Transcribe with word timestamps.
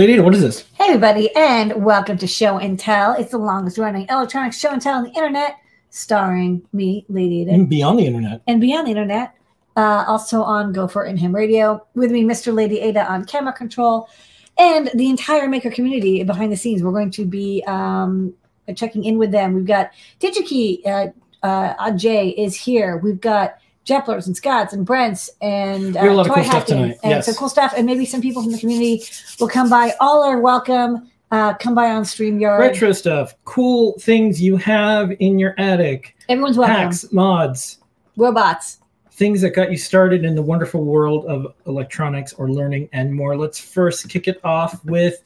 Lady, 0.00 0.18
what 0.18 0.34
is 0.34 0.40
this? 0.40 0.64
Hey, 0.78 0.86
everybody, 0.86 1.28
and 1.36 1.84
welcome 1.84 2.16
to 2.16 2.26
Show 2.26 2.56
and 2.56 2.78
Tell. 2.78 3.12
It's 3.12 3.32
the 3.32 3.36
longest 3.36 3.76
running 3.76 4.06
electronic 4.08 4.54
show 4.54 4.70
and 4.70 4.80
tell 4.80 4.94
on 4.94 5.02
the 5.02 5.10
internet, 5.10 5.58
starring 5.90 6.62
me, 6.72 7.04
Lady 7.10 7.42
Ada, 7.42 7.50
And 7.50 7.68
beyond 7.68 7.98
the 7.98 8.06
internet. 8.06 8.40
and 8.46 8.62
beyond 8.62 8.86
the 8.86 8.92
internet. 8.92 9.34
Uh, 9.76 10.06
also 10.08 10.42
on 10.42 10.72
Gopher 10.72 11.02
and 11.02 11.18
Ham 11.18 11.34
Radio. 11.34 11.86
With 11.94 12.12
me, 12.12 12.24
Mr. 12.24 12.54
Lady 12.54 12.80
Ada 12.80 13.12
on 13.12 13.26
camera 13.26 13.52
control, 13.52 14.08
and 14.56 14.90
the 14.94 15.10
entire 15.10 15.48
maker 15.48 15.70
community 15.70 16.24
behind 16.24 16.50
the 16.50 16.56
scenes. 16.56 16.82
We're 16.82 16.92
going 16.92 17.10
to 17.10 17.26
be 17.26 17.62
um, 17.66 18.32
checking 18.74 19.04
in 19.04 19.18
with 19.18 19.32
them. 19.32 19.52
We've 19.52 19.66
got 19.66 19.90
DigiKey, 20.18 20.86
uh, 20.86 21.08
uh, 21.42 21.90
Jay 21.90 22.30
is 22.30 22.56
here. 22.56 22.96
We've 22.96 23.20
got 23.20 23.58
Jeplers 23.84 24.26
and 24.26 24.36
Scotts 24.36 24.72
and 24.72 24.84
Brents 24.84 25.30
and 25.40 25.96
uh, 25.96 26.00
We 26.02 26.08
have 26.08 26.12
a 26.12 26.14
lot 26.14 26.26
of 26.26 26.28
Toy 26.28 26.34
cool 26.34 26.44
stuff 26.44 26.54
Hacking 26.54 26.76
tonight, 26.76 26.98
and 27.02 27.10
yes. 27.10 27.26
some 27.26 27.34
cool 27.34 27.48
stuff. 27.48 27.72
And 27.76 27.86
maybe 27.86 28.04
some 28.04 28.20
people 28.20 28.42
from 28.42 28.52
the 28.52 28.58
community 28.58 29.02
will 29.40 29.48
come 29.48 29.68
by. 29.70 29.94
All 30.00 30.22
are 30.22 30.38
welcome. 30.40 31.10
Uh, 31.30 31.54
come 31.54 31.74
by 31.76 31.90
on 31.90 32.02
StreamYard. 32.02 32.58
Retro 32.58 32.90
stuff, 32.92 33.34
cool 33.44 33.96
things 34.00 34.42
you 34.42 34.56
have 34.56 35.12
in 35.20 35.38
your 35.38 35.54
attic, 35.58 36.16
Everyone's 36.28 36.58
welcome. 36.58 36.74
hacks, 36.76 37.12
mods, 37.12 37.78
Robots. 38.16 38.78
things 39.12 39.40
that 39.42 39.50
got 39.50 39.70
you 39.70 39.76
started 39.78 40.24
in 40.24 40.34
the 40.34 40.42
wonderful 40.42 40.82
world 40.84 41.26
of 41.26 41.54
electronics 41.66 42.32
or 42.32 42.50
learning 42.50 42.88
and 42.92 43.14
more. 43.14 43.36
Let's 43.36 43.60
first 43.60 44.08
kick 44.08 44.26
it 44.26 44.40
off 44.42 44.84
with 44.84 45.22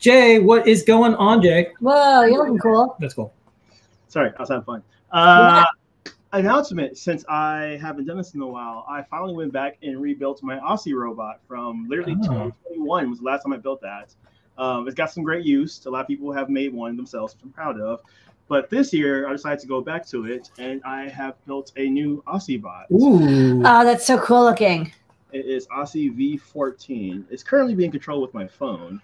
Jay. 0.00 0.40
What 0.40 0.66
is 0.66 0.82
going 0.82 1.14
on, 1.14 1.40
Jay? 1.40 1.68
Whoa, 1.78 2.24
you're 2.24 2.38
looking 2.38 2.58
cool. 2.58 2.96
That's 2.98 3.14
cool. 3.14 3.32
Sorry, 4.08 4.32
I 4.36 4.40
was 4.42 4.48
having 4.48 4.64
fun. 4.64 4.82
Uh, 5.12 5.64
announcement 6.32 6.98
since 6.98 7.24
I 7.28 7.78
haven't 7.80 8.06
done 8.06 8.18
this 8.18 8.34
in 8.34 8.40
a 8.40 8.46
while, 8.46 8.84
I 8.88 9.02
finally 9.02 9.34
went 9.34 9.52
back 9.52 9.78
and 9.82 10.00
rebuilt 10.00 10.42
my 10.42 10.58
Aussie 10.58 10.94
robot 10.94 11.40
from 11.46 11.88
literally 11.88 12.16
Oh. 12.24 12.50
2021 12.50 13.10
was 13.10 13.18
the 13.20 13.24
last 13.24 13.42
time 13.42 13.52
I 13.52 13.56
built 13.56 13.80
that. 13.82 14.14
Um, 14.56 14.86
it's 14.88 14.94
got 14.96 15.10
some 15.10 15.22
great 15.22 15.44
use. 15.44 15.84
A 15.86 15.90
lot 15.90 16.00
of 16.00 16.06
people 16.06 16.32
have 16.32 16.50
made 16.50 16.72
one 16.72 16.96
themselves, 16.96 17.34
which 17.34 17.44
I'm 17.44 17.50
proud 17.52 17.80
of. 17.80 18.00
But 18.48 18.70
this 18.70 18.92
year, 18.92 19.28
I 19.28 19.32
decided 19.32 19.60
to 19.60 19.66
go 19.66 19.80
back 19.80 20.06
to 20.08 20.24
it, 20.24 20.50
and 20.58 20.82
I 20.82 21.08
have 21.08 21.34
built 21.46 21.70
a 21.76 21.88
new 21.88 22.22
Aussie 22.26 22.60
bot. 22.60 22.86
Ooh. 22.90 23.60
Oh, 23.60 23.84
that's 23.84 24.06
so 24.06 24.18
cool 24.18 24.42
looking. 24.42 24.90
It 25.32 25.44
is 25.44 25.66
Aussie 25.68 26.10
V14. 26.10 27.26
It's 27.30 27.42
currently 27.42 27.74
being 27.74 27.90
controlled 27.90 28.22
with 28.22 28.32
my 28.32 28.46
phone, 28.46 29.02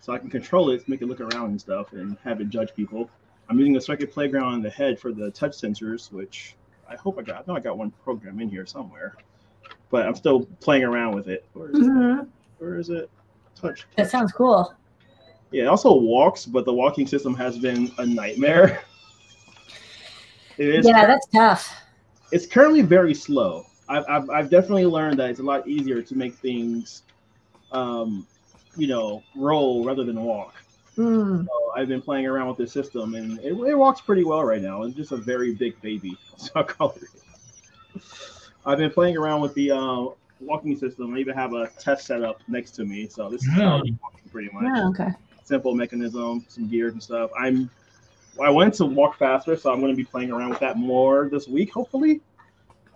so 0.00 0.12
I 0.12 0.18
can 0.18 0.28
control 0.28 0.70
it, 0.70 0.86
make 0.88 1.02
it 1.02 1.06
look 1.06 1.20
around 1.20 1.50
and 1.50 1.60
stuff, 1.60 1.92
and 1.92 2.16
have 2.24 2.40
it 2.40 2.48
judge 2.50 2.74
people. 2.74 3.08
I'm 3.48 3.58
using 3.58 3.76
a 3.76 3.80
circuit 3.80 4.12
playground 4.12 4.52
on 4.54 4.62
the 4.62 4.70
head 4.70 4.98
for 4.98 5.12
the 5.12 5.30
touch 5.30 5.52
sensors, 5.52 6.10
which 6.12 6.56
I 6.88 6.96
hope 6.96 7.18
I 7.18 7.22
got. 7.22 7.36
I 7.36 7.44
know 7.46 7.56
I 7.56 7.60
got 7.60 7.76
one 7.78 7.90
program 8.02 8.40
in 8.40 8.48
here 8.48 8.66
somewhere, 8.66 9.16
but 9.90 10.06
I'm 10.06 10.14
still 10.14 10.46
playing 10.60 10.84
around 10.84 11.14
with 11.14 11.28
it. 11.28 11.44
Where 11.52 11.70
is 11.70 11.78
it? 11.78 11.82
Mhm. 11.84 12.28
Where 12.58 12.76
is 12.78 12.88
it? 12.90 13.10
Touch. 13.54 13.86
That 13.96 14.10
sounds 14.10 14.32
cool. 14.32 14.74
Yeah, 15.50 15.64
it 15.64 15.66
also 15.66 15.94
walks, 15.94 16.46
but 16.46 16.64
the 16.64 16.72
walking 16.72 17.06
system 17.06 17.34
has 17.34 17.58
been 17.58 17.92
a 17.98 18.06
nightmare. 18.06 18.82
It 20.56 20.68
is. 20.68 20.86
Yeah, 20.86 21.04
that's 21.04 21.26
tough. 21.34 21.74
it's 22.30 22.46
currently 22.46 22.80
very 22.80 23.12
slow. 23.12 23.66
I've, 23.88 24.04
I've, 24.08 24.30
I've 24.30 24.50
definitely 24.50 24.86
learned 24.86 25.18
that 25.18 25.30
it's 25.30 25.40
a 25.40 25.42
lot 25.42 25.66
easier 25.66 26.00
to 26.00 26.14
make 26.14 26.34
things, 26.36 27.02
um, 27.72 28.24
you 28.76 28.86
know, 28.86 29.24
roll 29.34 29.84
rather 29.84 30.04
than 30.04 30.22
walk. 30.22 30.54
Mm. 30.96 31.44
So 31.44 31.72
I've 31.76 31.88
been 31.88 32.02
playing 32.02 32.26
around 32.26 32.48
with 32.48 32.56
this 32.56 32.72
system, 32.72 33.14
and 33.14 33.38
it, 33.40 33.52
it 33.52 33.74
walks 33.74 34.00
pretty 34.00 34.24
well 34.24 34.44
right 34.44 34.62
now. 34.62 34.82
It's 34.82 34.94
just 34.94 35.12
a 35.12 35.16
very 35.16 35.54
big 35.54 35.80
baby, 35.80 36.16
so 36.36 36.50
I 36.54 36.62
call 36.62 36.96
it. 36.96 38.00
I've 38.66 38.78
been 38.78 38.90
playing 38.90 39.16
around 39.16 39.40
with 39.40 39.54
the 39.54 39.72
uh, 39.72 40.06
walking 40.40 40.76
system. 40.76 41.14
I 41.14 41.18
even 41.18 41.34
have 41.34 41.52
a 41.52 41.68
test 41.78 42.06
setup 42.06 42.40
next 42.48 42.72
to 42.72 42.84
me, 42.84 43.08
so 43.08 43.28
this 43.28 43.42
is 43.42 43.50
how 43.50 43.78
walking 43.78 44.30
pretty 44.30 44.50
much 44.52 44.64
Yeah, 44.64 44.88
okay. 44.88 45.10
simple 45.44 45.74
mechanism, 45.74 46.44
some 46.48 46.68
gears 46.68 46.92
and 46.92 47.02
stuff. 47.02 47.30
I'm 47.38 47.70
I 48.42 48.50
wanted 48.50 48.74
to 48.74 48.86
walk 48.86 49.16
faster, 49.16 49.56
so 49.56 49.72
I'm 49.72 49.80
going 49.80 49.92
to 49.92 49.96
be 49.96 50.04
playing 50.04 50.32
around 50.32 50.50
with 50.50 50.58
that 50.60 50.76
more 50.76 51.28
this 51.30 51.46
week, 51.46 51.72
hopefully. 51.72 52.20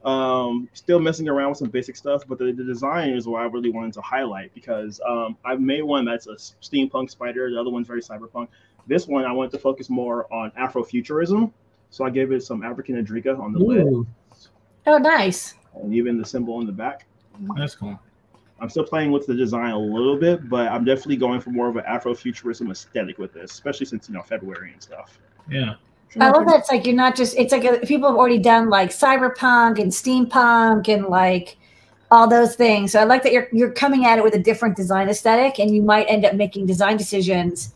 Um, 0.04 0.68
still 0.74 1.00
messing 1.00 1.28
around 1.28 1.50
with 1.50 1.58
some 1.58 1.70
basic 1.70 1.96
stuff, 1.96 2.22
but 2.28 2.38
the, 2.38 2.52
the 2.52 2.64
design 2.64 3.10
is 3.10 3.26
what 3.26 3.42
I 3.42 3.46
really 3.46 3.70
wanted 3.70 3.92
to 3.94 4.00
highlight 4.00 4.54
because 4.54 5.00
um, 5.06 5.36
I've 5.44 5.60
made 5.60 5.82
one 5.82 6.04
that's 6.04 6.26
a 6.28 6.34
steampunk 6.36 7.10
spider. 7.10 7.50
The 7.50 7.60
other 7.60 7.70
one's 7.70 7.86
very 7.88 8.00
cyberpunk. 8.00 8.48
This 8.86 9.06
one 9.08 9.24
I 9.24 9.32
wanted 9.32 9.50
to 9.52 9.58
focus 9.58 9.90
more 9.90 10.32
on 10.32 10.50
Afrofuturism, 10.52 11.52
so 11.90 12.04
I 12.04 12.10
gave 12.10 12.30
it 12.32 12.42
some 12.42 12.62
African 12.62 13.04
Adinkra 13.04 13.38
on 13.38 13.52
the 13.52 13.58
lid 13.58 14.06
Oh, 14.86 14.98
nice. 14.98 15.54
and 15.74 15.92
even 15.94 16.16
the 16.18 16.24
symbol 16.24 16.54
on 16.54 16.66
the 16.66 16.72
back. 16.72 17.06
That's 17.56 17.74
cool. 17.74 17.98
I'm 18.60 18.68
still 18.68 18.84
playing 18.84 19.12
with 19.12 19.26
the 19.26 19.34
design 19.34 19.70
a 19.70 19.78
little 19.78 20.16
bit, 20.16 20.48
but 20.48 20.68
I'm 20.68 20.84
definitely 20.84 21.16
going 21.16 21.40
for 21.40 21.50
more 21.50 21.68
of 21.68 21.76
an 21.76 21.84
Afrofuturism 21.84 22.70
aesthetic 22.70 23.18
with 23.18 23.32
this, 23.32 23.52
especially 23.52 23.86
since 23.86 24.08
you 24.08 24.14
know 24.14 24.22
February 24.22 24.72
and 24.72 24.82
stuff. 24.82 25.18
Yeah. 25.50 25.74
I 26.18 26.30
love 26.30 26.46
that 26.46 26.60
it's 26.60 26.70
like 26.70 26.86
you're 26.86 26.96
not 26.96 27.16
just, 27.16 27.36
it's 27.36 27.52
like 27.52 27.64
a, 27.64 27.78
people 27.86 28.08
have 28.08 28.18
already 28.18 28.38
done 28.38 28.70
like 28.70 28.90
cyberpunk 28.90 29.78
and 29.78 29.92
steampunk 29.92 30.88
and 30.88 31.06
like 31.06 31.58
all 32.10 32.28
those 32.28 32.54
things. 32.54 32.92
So 32.92 33.00
I 33.00 33.04
like 33.04 33.22
that 33.24 33.32
you're 33.32 33.48
you're 33.52 33.72
coming 33.72 34.06
at 34.06 34.18
it 34.18 34.24
with 34.24 34.34
a 34.34 34.38
different 34.38 34.76
design 34.76 35.08
aesthetic 35.08 35.58
and 35.58 35.74
you 35.74 35.82
might 35.82 36.04
end 36.04 36.24
up 36.24 36.34
making 36.34 36.66
design 36.66 36.96
decisions 36.96 37.74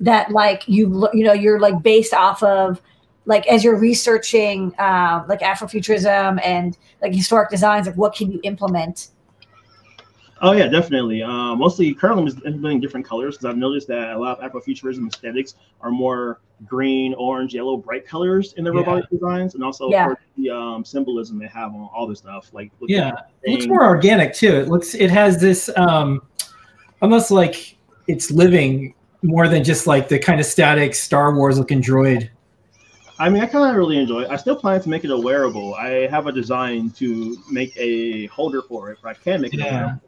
that 0.00 0.30
like 0.30 0.66
you 0.66 1.08
you 1.12 1.24
know 1.24 1.32
you're 1.32 1.60
like 1.60 1.82
based 1.82 2.14
off 2.14 2.42
of 2.42 2.80
like 3.26 3.46
as 3.46 3.64
you're 3.64 3.78
researching 3.78 4.74
uh, 4.78 5.24
like 5.28 5.40
Afrofuturism 5.40 6.40
and 6.44 6.76
like 7.02 7.14
historic 7.14 7.50
designs 7.50 7.86
like 7.86 7.96
what 7.96 8.14
can 8.14 8.30
you 8.30 8.40
implement 8.42 9.08
Oh 10.42 10.52
yeah, 10.52 10.66
definitely. 10.66 11.22
Uh, 11.22 11.54
mostly 11.54 11.94
currently 11.94 12.22
I'm 12.32 12.38
implementing 12.46 12.80
different 12.80 13.06
colors 13.06 13.36
because 13.36 13.46
I've 13.46 13.56
noticed 13.56 13.86
that 13.88 14.10
a 14.14 14.18
lot 14.18 14.40
of 14.40 14.52
Afrofuturism 14.52 15.06
aesthetics 15.06 15.54
are 15.80 15.90
more 15.90 16.40
green, 16.66 17.14
orange, 17.14 17.54
yellow, 17.54 17.76
bright 17.76 18.06
colors 18.06 18.52
in 18.54 18.64
their 18.64 18.72
Yeah. 18.74 18.80
robotic 18.80 19.08
designs, 19.10 19.54
and 19.54 19.62
also 19.64 19.90
Yeah. 19.90 20.08
for 20.08 20.18
the 20.36 20.50
um, 20.50 20.84
symbolism 20.84 21.38
they 21.38 21.46
have 21.46 21.72
on 21.72 21.88
all 21.94 22.06
this 22.06 22.18
stuff. 22.18 22.50
Like 22.52 22.70
Yeah. 22.82 23.08
at 23.08 23.30
It 23.44 23.52
looks 23.52 23.66
more 23.66 23.84
organic 23.84 24.34
too. 24.34 24.54
It 24.56 24.68
looks 24.68 24.94
it 24.94 25.10
has 25.10 25.40
this 25.40 25.70
um 25.76 26.22
almost 27.00 27.30
like 27.30 27.76
it's 28.08 28.30
living 28.30 28.94
more 29.22 29.48
than 29.48 29.64
just 29.64 29.86
like 29.86 30.08
the 30.08 30.18
kind 30.18 30.40
of 30.40 30.46
static 30.46 30.94
Star 30.94 31.34
Wars 31.34 31.58
looking 31.58 31.80
droid. 31.80 32.28
I 33.18 33.28
mean, 33.30 33.42
I 33.42 33.46
kind 33.46 33.70
of 33.70 33.76
really 33.76 33.96
enjoy 33.98 34.22
it. 34.22 34.30
I 34.30 34.36
still 34.36 34.56
plan 34.56 34.80
to 34.82 34.88
make 34.88 35.04
it 35.04 35.10
a 35.10 35.16
wearable. 35.16 35.74
I 35.76 36.08
have 36.08 36.26
a 36.26 36.32
design 36.32 36.90
to 36.96 37.38
make 37.50 37.72
a 37.76 38.26
holder 38.26 38.60
for 38.60 38.90
it, 38.90 38.98
but 39.02 39.10
I 39.10 39.14
can 39.14 39.40
make 39.40 39.54
it 39.54 39.60
a 39.60 39.64
wearable. 39.64 40.00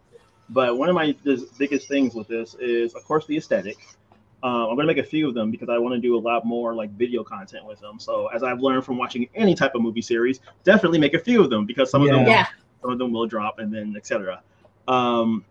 But 0.49 0.79
one 0.79 0.89
of 0.89 0.95
my 0.95 1.15
biggest 1.59 1.89
things 1.89 2.15
with 2.15 2.29
this 2.29 2.55
is, 2.61 2.95
of 2.95 3.05
course, 3.05 3.27
the 3.27 3.37
aesthetic. 3.37 3.77
Uh, 4.43 4.69
I'm 4.69 4.77
going 4.77 4.87
to 4.87 4.95
make 4.95 4.99
a 5.05 5.09
few 5.09 5.27
of 5.27 5.34
them 5.34 5.51
because 5.51 5.69
I 5.69 5.79
want 5.79 5.95
to 5.95 6.01
do 6.01 6.17
a 6.17 6.21
lot 6.21 6.45
more 6.45 6.75
like 6.75 6.91
video 6.93 7.25
content 7.25 7.65
with 7.67 7.81
them. 7.81 7.99
So, 7.99 8.29
as 8.29 8.43
I've 8.43 8.61
learned 8.61 8.84
from 8.84 8.97
watching 8.97 9.29
any 9.34 9.55
type 9.55 9.75
of 9.75 9.83
movie 9.83 10.03
series, 10.03 10.41
definitely 10.62 10.99
make 10.99 11.15
a 11.15 11.19
few 11.19 11.43
of 11.43 11.51
them 11.51 11.67
because 11.67 11.91
some 11.91 12.03
of 12.03 12.09
them, 12.09 12.21
Yeah. 12.23 12.29
Yeah. 12.29 12.47
some 12.81 12.91
of 12.91 12.99
them 12.99 13.12
will 13.12 13.27
drop 13.27 13.59
and 13.59 13.75
then 13.75 13.95
etc. 13.97 14.43
Um, 14.87 15.45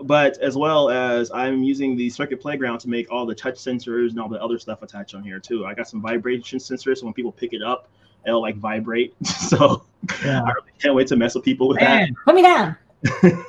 but 0.00 0.38
as 0.38 0.56
well 0.56 0.88
as 0.88 1.30
I'm 1.32 1.62
using 1.62 1.94
the 1.96 2.08
Circuit 2.08 2.40
Playground 2.40 2.78
to 2.80 2.88
make 2.88 3.10
all 3.12 3.26
the 3.26 3.34
touch 3.34 3.56
sensors 3.56 4.10
and 4.10 4.20
all 4.20 4.28
the 4.28 4.42
other 4.42 4.58
stuff 4.58 4.82
attached 4.82 5.14
on 5.14 5.22
here 5.22 5.38
too. 5.38 5.66
I 5.66 5.74
got 5.74 5.88
some 5.88 6.00
vibration 6.00 6.58
sensors, 6.58 6.98
so 6.98 7.04
when 7.06 7.12
people 7.12 7.32
pick 7.32 7.52
it 7.52 7.62
up, 7.62 7.88
it'll 8.26 8.40
like 8.40 8.56
vibrate. 8.56 9.14
so 9.26 9.84
Yeah. 10.24 10.42
I 10.42 10.48
really 10.52 10.72
can't 10.80 10.94
wait 10.94 11.08
to 11.08 11.16
mess 11.16 11.34
with 11.34 11.44
people 11.44 11.68
with 11.68 11.80
that. 11.80 11.96
Man, 11.96 12.14
put 12.24 12.34
me 12.34 12.42
down 12.42 12.76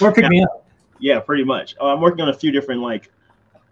or 0.00 0.12
pick 0.12 0.28
me 0.28 0.42
up. 0.42 0.66
Yeah, 0.98 1.20
pretty 1.20 1.44
much. 1.44 1.74
Uh, 1.80 1.86
I'm 1.86 2.00
working 2.00 2.20
on 2.20 2.28
a 2.28 2.34
few 2.34 2.52
different 2.52 2.80
like 2.80 3.10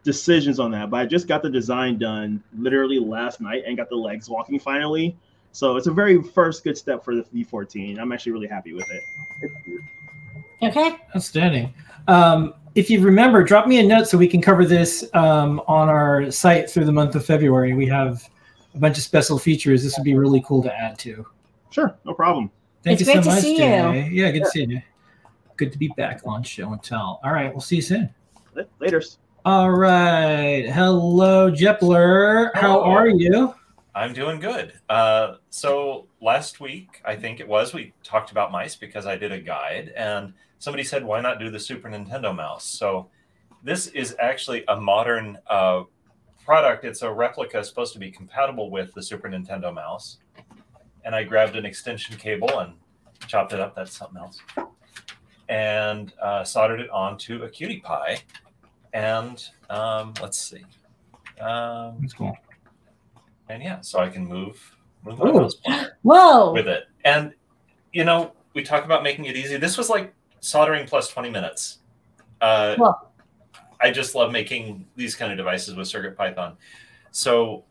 decisions 0.03 0.59
on 0.59 0.71
that, 0.73 0.91
but 0.91 1.01
I 1.01 1.07
just 1.07 1.29
got 1.29 1.43
the 1.43 1.51
design 1.51 1.99
done 1.99 2.43
literally 2.59 2.99
last 2.99 3.41
night 3.41 3.63
and 3.67 3.77
got 3.77 3.89
the 3.89 3.97
legs 3.97 4.29
walking 4.29 4.59
finally. 4.59 5.17
So 5.53 5.77
it's 5.77 5.87
a 5.87 5.93
very 5.93 6.23
first 6.23 6.65
good 6.65 6.77
step 6.77 7.05
for 7.05 7.15
the 7.15 7.23
V14. 7.23 7.99
I'm 7.99 8.13
actually 8.13 8.33
really 8.33 8.47
happy 8.47 8.73
with 8.73 8.87
it. 8.91 9.03
okay 10.63 10.97
Outstanding. 11.15 11.75
Um, 12.09 12.55
if 12.75 12.89
you 12.89 13.01
remember, 13.01 13.43
drop 13.43 13.67
me 13.67 13.81
a 13.81 13.83
note 13.83 14.07
so 14.07 14.17
we 14.17 14.29
can 14.29 14.41
cover 14.41 14.65
this 14.65 15.05
um, 15.15 15.61
on 15.67 15.89
our 15.89 16.31
site 16.31 16.71
through 16.71 16.85
the 16.85 16.93
month 16.93 17.15
of 17.17 17.25
February. 17.25 17.75
We 17.75 17.87
have 17.87 18.29
a 18.75 18.79
bunch 18.79 18.97
of 18.97 19.03
special 19.03 19.39
features. 19.39 19.83
This 19.83 19.97
would 19.99 20.05
be 20.05 20.15
really 20.15 20.43
cool 20.47 20.63
to 20.63 20.73
add 20.73 20.99
to. 21.01 21.27
Sure, 21.71 21.97
no 22.05 22.15
problem. 22.15 22.51
Thank 22.83 23.01
It's 23.01 23.09
you 23.09 23.13
great 23.13 23.25
so 23.25 23.31
to 23.31 23.35
much, 23.37 23.45
see 23.45 23.57
Jay. 23.57 24.09
Yeah, 24.13 24.31
good 24.31 24.45
to 24.45 24.51
see 24.51 24.65
you. 24.65 24.83
Good 25.61 25.73
to 25.73 25.79
be 25.79 25.89
back 25.89 26.23
on 26.25 26.43
show 26.43 26.73
and 26.73 26.83
tell. 26.83 27.21
All 27.23 27.35
right, 27.35 27.53
we'll 27.53 27.61
see 27.61 27.77
you 27.77 27.83
soon. 27.83 28.09
Later. 28.79 29.03
All 29.45 29.71
right. 29.71 30.67
Hello, 30.71 31.51
Jepler. 31.51 32.51
How 32.55 32.81
Hello. 32.81 32.85
are 32.85 33.09
you? 33.09 33.55
I'm 33.95 34.15
doing 34.15 34.41
good. 34.41 34.73
Uh, 34.89 35.35
so 35.51 36.07
last 36.23 36.61
week, 36.61 37.03
I 37.05 37.15
think 37.15 37.41
it 37.41 37.47
was, 37.47 37.75
we 37.75 37.93
talked 38.03 38.31
about 38.31 38.51
mice 38.51 38.75
because 38.75 39.05
I 39.05 39.19
did 39.19 39.33
a 39.33 39.39
guide, 39.39 39.93
and 39.95 40.33
somebody 40.61 40.83
said, 40.83 41.05
"Why 41.05 41.21
not 41.21 41.39
do 41.39 41.51
the 41.51 41.61
Super 41.61 41.91
Nintendo 41.91 42.35
mouse?" 42.35 42.65
So 42.65 43.11
this 43.63 43.89
is 43.89 44.17
actually 44.19 44.65
a 44.69 44.81
modern 44.81 45.37
uh, 45.47 45.83
product. 46.43 46.87
It's 46.87 47.03
a 47.03 47.13
replica, 47.13 47.63
supposed 47.63 47.93
to 47.93 47.99
be 47.99 48.11
compatible 48.11 48.71
with 48.71 48.95
the 48.95 49.03
Super 49.03 49.29
Nintendo 49.29 49.75
mouse. 49.75 50.21
And 51.05 51.15
I 51.15 51.23
grabbed 51.23 51.57
an 51.57 51.67
extension 51.67 52.17
cable 52.17 52.61
and 52.61 52.73
chopped 53.27 53.53
it 53.53 53.61
up. 53.61 53.77
That's 53.77 53.95
something 53.95 54.17
else. 54.17 54.41
And 55.51 56.13
uh, 56.23 56.45
soldered 56.45 56.81
it 56.81 56.89
onto 56.91 57.43
a 57.43 57.49
QT 57.49 57.83
Py. 57.83 58.23
and 58.95 59.45
um, 59.69 60.15
let's 60.23 60.39
see. 60.39 60.65
Um, 61.41 61.97
That's 62.01 62.13
cool. 62.15 62.37
and 63.49 63.63
yeah, 63.63 63.81
so 63.83 63.99
I 63.99 64.09
can 64.09 64.27
move 64.27 64.77
move 65.05 65.19
my 65.19 65.33
mouse 65.33 65.55
pointer 65.57 65.97
Whoa. 66.03 66.53
with 66.53 66.69
it. 66.69 66.85
And 67.05 67.35
you 67.93 68.05
know, 68.05 68.33
we 68.55 68.63
talk 68.63 68.85
about 68.85 69.03
making 69.03 69.25
it 69.25 69.37
easy. 69.37 69.57
This 69.57 69.77
was 69.77 69.89
like 69.91 70.15
soldering 70.41 70.87
plus 70.87 71.09
20 71.09 71.31
minutes. 71.31 71.79
Uh, 72.41 72.77
Well- 72.79 73.13
I 73.83 73.91
just 73.91 74.15
love 74.15 74.31
making 74.31 74.87
these 74.95 75.15
kind 75.17 75.33
of 75.33 75.39
devices 75.39 75.75
with 75.75 75.89
Circuit 75.89 76.15
Python. 76.17 76.57
So 77.13 77.65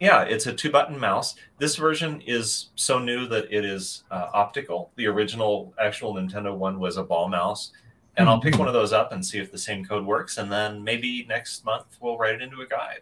yeah, 0.00 0.22
it's 0.22 0.46
a 0.46 0.52
two 0.52 0.70
button 0.70 0.98
mouse. 0.98 1.36
This 1.58 1.76
version 1.76 2.22
is 2.26 2.70
so 2.74 2.98
new 2.98 3.26
that 3.28 3.52
it 3.52 3.66
is 3.66 4.04
uh, 4.10 4.30
optical. 4.32 4.90
The 4.96 5.06
original 5.06 5.74
actual 5.78 6.14
Nintendo 6.14 6.56
one 6.56 6.80
was 6.80 6.96
a 6.96 7.04
ball 7.04 7.28
mouse. 7.28 7.72
And 8.16 8.28
I'll 8.28 8.40
pick 8.40 8.58
one 8.58 8.66
of 8.66 8.74
those 8.74 8.92
up 8.92 9.12
and 9.12 9.24
see 9.24 9.38
if 9.38 9.52
the 9.52 9.58
same 9.58 9.84
code 9.84 10.04
works. 10.04 10.38
And 10.38 10.50
then 10.50 10.82
maybe 10.82 11.24
next 11.28 11.64
month 11.64 11.84
we'll 12.00 12.18
write 12.18 12.34
it 12.34 12.42
into 12.42 12.60
a 12.60 12.66
guide. 12.66 13.00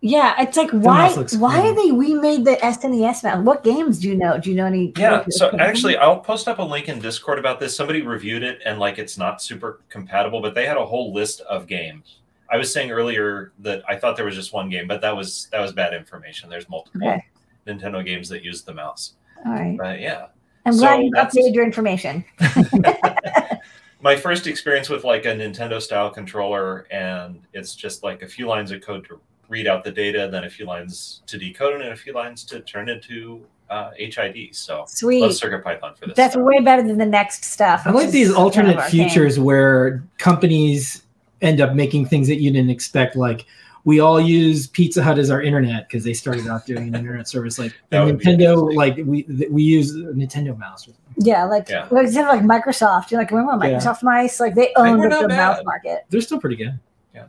Yeah, 0.00 0.40
it's 0.40 0.56
like 0.56 0.70
why 0.70 1.08
mouse 1.08 1.16
looks 1.16 1.36
why 1.36 1.60
cool. 1.60 1.74
they 1.74 1.90
remade 1.90 2.44
the 2.44 2.56
SNES 2.56 3.24
mouse? 3.24 3.44
What 3.44 3.64
games 3.64 3.98
do 3.98 4.08
you 4.08 4.14
know? 4.14 4.38
Do 4.38 4.50
you 4.50 4.56
know 4.56 4.66
any? 4.66 4.92
Yeah. 4.96 5.24
So 5.30 5.50
games? 5.50 5.62
actually, 5.62 5.96
I'll 5.96 6.20
post 6.20 6.46
up 6.46 6.58
a 6.58 6.62
link 6.62 6.88
in 6.88 7.00
Discord 7.00 7.38
about 7.38 7.58
this. 7.58 7.74
Somebody 7.74 8.02
reviewed 8.02 8.42
it 8.42 8.60
and 8.64 8.78
like 8.78 8.98
it's 8.98 9.16
not 9.16 9.42
super 9.42 9.80
compatible, 9.88 10.40
but 10.40 10.54
they 10.54 10.66
had 10.66 10.76
a 10.76 10.84
whole 10.84 11.12
list 11.12 11.40
of 11.40 11.66
games. 11.66 12.18
I 12.50 12.56
was 12.56 12.72
saying 12.72 12.90
earlier 12.90 13.52
that 13.60 13.82
I 13.88 13.96
thought 13.96 14.16
there 14.16 14.24
was 14.24 14.34
just 14.34 14.52
one 14.52 14.68
game, 14.68 14.86
but 14.86 15.00
that 15.00 15.16
was 15.16 15.48
that 15.52 15.60
was 15.60 15.72
bad 15.72 15.94
information. 15.94 16.48
There's 16.48 16.68
multiple 16.68 17.00
Okay. 17.06 17.24
Nintendo 17.66 18.04
games 18.04 18.28
that 18.28 18.42
use 18.44 18.62
the 18.62 18.72
mouse. 18.74 19.14
all 19.44 19.52
right. 19.52 19.76
But 19.76 20.00
yeah. 20.00 20.26
I'm 20.64 20.72
So 20.72 20.80
glad 20.80 21.02
you 21.02 21.10
that's- 21.12 21.34
updated 21.36 21.54
your 21.54 21.64
information. 21.64 22.24
My 24.00 24.14
first 24.14 24.46
experience 24.46 24.88
with 24.88 25.04
like 25.04 25.24
a 25.24 25.28
Nintendo 25.34 25.80
style 25.80 26.10
controller, 26.10 26.86
and 26.90 27.40
it's 27.54 27.74
just 27.74 28.02
like 28.04 28.22
a 28.22 28.28
few 28.28 28.46
lines 28.46 28.70
of 28.70 28.80
code 28.82 29.04
to 29.08 29.18
read 29.48 29.66
out 29.66 29.82
the 29.84 29.90
data, 29.90 30.28
then 30.30 30.44
a 30.44 30.50
few 30.50 30.66
lines 30.66 31.22
to 31.26 31.38
decode 31.38 31.74
it, 31.74 31.80
and 31.80 31.90
a 31.92 31.96
few 31.96 32.12
lines 32.12 32.44
to 32.44 32.60
turn 32.60 32.88
into 32.88 33.44
uh, 33.70 33.90
HID. 33.96 34.48
So 34.54 34.84
sweet. 34.86 35.22
love 35.22 35.34
Sweet. 35.34 35.50
CircuitPython 35.50 35.96
for 35.98 36.06
this. 36.06 36.16
That's 36.16 36.34
stuff. 36.34 36.44
way 36.44 36.60
better 36.60 36.82
than 36.82 36.98
the 36.98 37.06
next 37.06 37.44
stuff. 37.44 37.82
I 37.86 37.90
like 37.90 38.06
is 38.08 38.12
these 38.12 38.26
kind 38.28 38.36
of 38.38 38.42
alternate 38.44 38.76
arcane. 38.76 38.90
futures 39.08 39.38
where 39.40 40.04
companies 40.18 41.02
end 41.46 41.60
up 41.60 41.74
making 41.74 42.06
things 42.06 42.28
that 42.28 42.40
you 42.40 42.50
didn't 42.50 42.70
expect. 42.70 43.16
Like 43.16 43.46
we 43.84 44.00
all 44.00 44.20
use 44.20 44.66
Pizza 44.66 45.02
Hut 45.02 45.16
as 45.18 45.30
our 45.30 45.40
internet 45.40 45.88
because 45.88 46.02
they 46.04 46.12
started 46.12 46.46
out 46.48 46.66
doing 46.66 46.88
an 46.88 46.94
internet 46.94 47.28
service. 47.28 47.58
Like 47.58 47.72
That 47.90 48.06
and 48.06 48.20
Nintendo, 48.20 48.74
like 48.74 48.96
we 48.96 49.24
we 49.50 49.62
use 49.62 49.94
Nintendo 49.94 50.58
mouse. 50.58 50.88
Yeah, 51.18 51.44
like 51.44 51.68
Yeah. 51.68 51.86
well, 51.90 52.04
instead 52.04 52.26
of 52.26 52.34
like 52.34 52.42
Microsoft, 52.64 53.10
you 53.10 53.16
like 53.16 53.30
remember 53.30 53.66
Yeah. 53.66 53.78
Microsoft 53.78 54.02
mice? 54.02 54.40
Like 54.40 54.54
they 54.54 54.72
own 54.76 55.00
the, 55.00 55.08
the 55.08 55.28
mouse 55.28 55.62
market. 55.64 56.04
They're 56.10 56.20
still 56.20 56.40
pretty 56.40 56.56
good. 56.56 56.78
Yeah. 57.14 57.26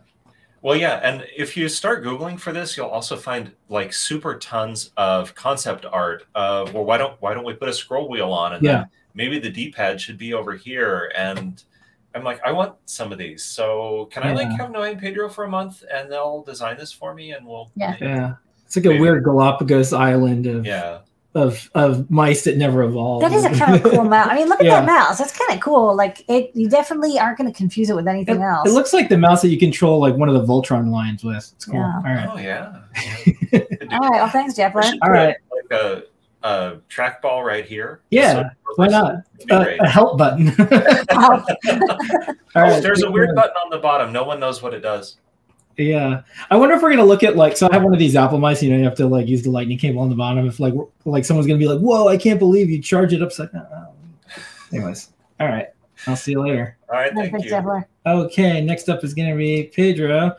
Well, 0.63 0.75
yeah, 0.75 0.95
and 1.03 1.25
if 1.35 1.55
you 1.55 1.69
start 1.69 2.03
googling 2.03 2.39
for 2.39 2.51
this, 2.51 2.75
you'll 2.75 2.87
also 2.87 3.15
find 3.15 3.51
like 3.69 3.93
super 3.93 4.35
tons 4.39 4.91
of 4.97 5.35
concept 5.35 5.85
art 5.85 6.25
of 6.33 6.73
well, 6.73 6.83
why 6.85 6.97
don't 6.97 7.21
why 7.21 7.33
don't 7.35 7.45
we 7.45 7.53
put 7.53 7.69
a 7.69 7.73
scroll 7.73 8.09
wheel 8.09 8.31
on 8.33 8.53
and 8.53 8.63
Yeah. 8.63 8.71
then 8.71 8.85
maybe 9.13 9.39
the 9.39 9.49
D-pad 9.49 10.01
should 10.01 10.17
be 10.17 10.33
over 10.33 10.53
here 10.53 11.11
and 11.15 11.63
I'm 12.17 12.23
like, 12.23 12.41
I 12.45 12.51
want 12.51 12.75
some 12.85 13.11
of 13.11 13.17
these. 13.17 13.43
So 13.45 14.09
can 14.11 14.23
I 14.23 14.33
like 14.33 14.49
have 14.59 14.71
Noe 14.71 14.81
and 14.81 14.99
Pedro 14.99 15.29
for 15.29 15.43
a 15.45 15.49
month 15.49 15.83
and 15.93 16.11
they'll 16.11 16.41
design 16.43 16.77
this 16.77 16.91
for 16.91 17.13
me 17.13 17.31
and 17.31 17.45
we'll 17.45 17.71
Yeah. 17.75 17.95
Yeah, 18.01 18.33
it's 18.65 18.75
like 18.75 18.85
a 18.85 18.89
Maybe. 18.89 19.01
weird 19.01 19.23
Galapagos 19.23 19.93
island 19.93 20.47
of 20.47 20.65
yeah. 20.65 20.99
of 21.35 21.69
of 21.75 22.09
mice 22.09 22.43
that 22.45 22.57
never 22.57 22.81
evolved. 22.83 23.23
That 23.23 23.31
is 23.31 23.45
a 23.45 23.51
kind 23.51 23.75
of 23.75 23.83
cool 23.91 24.03
mouse. 24.15 24.27
I 24.29 24.35
mean, 24.35 24.49
look 24.49 24.59
at 24.59 24.65
Yeah. 24.65 24.79
that 24.81 24.85
mouse. 24.87 25.19
That's 25.19 25.37
kind 25.37 25.53
of 25.53 25.59
cool. 25.63 25.95
Like 25.95 26.23
it, 26.27 26.51
you 26.55 26.67
definitely 26.67 27.19
aren't 27.19 27.37
going 27.37 27.51
to 27.51 27.55
confuse 27.55 27.89
it 27.89 27.95
with 27.95 28.07
anything 28.07 28.37
It, 28.41 28.43
else. 28.43 28.67
it 28.67 28.73
looks 28.73 28.91
like 28.93 29.09
the 29.09 29.17
mouse 29.17 29.41
that 29.43 29.49
you 29.49 29.59
control 29.59 29.99
like 29.99 30.15
one 30.15 30.27
of 30.29 30.35
the 30.35 30.43
Voltron 30.45 30.89
lines 30.89 31.23
with. 31.23 31.37
It's 31.55 31.65
cool. 31.65 31.75
Yeah. 31.75 31.93
All 31.97 32.01
right. 32.03 32.29
Oh 32.31 32.37
yeah. 32.37 32.81
All 33.91 33.99
right. 34.09 34.19
Well, 34.21 34.29
thanks, 34.29 34.55
Jeff. 34.55 34.73
We 34.75 34.81
should 34.83 34.93
All 35.01 35.09
put, 35.09 35.13
right. 35.13 35.35
Like 35.69 35.79
a, 35.81 36.03
a 36.43 36.77
trackball 36.89 37.43
right 37.43 37.65
here. 37.65 38.01
Yeah, 38.11 38.33
So- 38.33 38.49
Why 38.75 38.87
not? 38.87 39.15
It'd 39.39 39.51
Uh, 39.51 39.65
a 39.83 39.87
help 39.87 40.17
button. 40.17 40.53
Oh, 42.55 42.61
right. 42.61 42.81
there's 42.81 43.03
a 43.03 43.11
weird 43.11 43.35
button 43.35 43.53
on 43.63 43.69
the 43.69 43.77
bottom. 43.77 44.11
No 44.11 44.23
one 44.23 44.39
knows 44.39 44.63
what 44.63 44.73
it 44.73 44.79
does. 44.79 45.17
Yeah, 45.77 46.21
I 46.49 46.55
wonder 46.57 46.73
if 46.73 46.81
we're 46.81 46.89
gonna 46.89 47.05
look 47.05 47.21
at 47.21 47.35
like. 47.35 47.55
So 47.55 47.69
I 47.69 47.73
have 47.75 47.83
one 47.83 47.93
of 47.93 47.99
these 47.99 48.15
Apple 48.15 48.39
mice. 48.39 48.63
You 48.63 48.71
know, 48.71 48.77
you 48.77 48.83
have 48.83 48.95
to 48.95 49.05
like 49.07 49.27
use 49.27 49.43
the 49.43 49.51
lightning 49.51 49.77
cable 49.77 50.01
on 50.01 50.09
the 50.09 50.15
bottom. 50.15 50.47
If 50.47 50.59
like 50.59 50.73
like 51.05 51.23
someone's 51.23 51.45
gonna 51.45 51.59
be 51.59 51.67
like, 51.67 51.79
"Whoa, 51.79 52.07
I 52.07 52.17
can't 52.17 52.39
believe 52.39 52.67
you 52.71 52.81
charge 52.81 53.13
it 53.13 53.21
upside 53.21 53.51
down." 53.53 53.67
Oh. 53.71 53.87
Anyways, 54.73 55.09
all 55.39 55.47
right. 55.47 55.67
I'll 56.07 56.15
see 56.15 56.31
you 56.31 56.41
later. 56.41 56.77
All 56.89 56.95
right, 56.97 57.13
thank 57.13 57.31
thanks, 57.31 57.43
you. 57.45 57.49
Jeff. 57.51 57.65
Okay, 58.07 58.61
next 58.61 58.89
up 58.89 59.03
is 59.03 59.13
gonna 59.13 59.35
be 59.35 59.65
Pedro. 59.71 60.35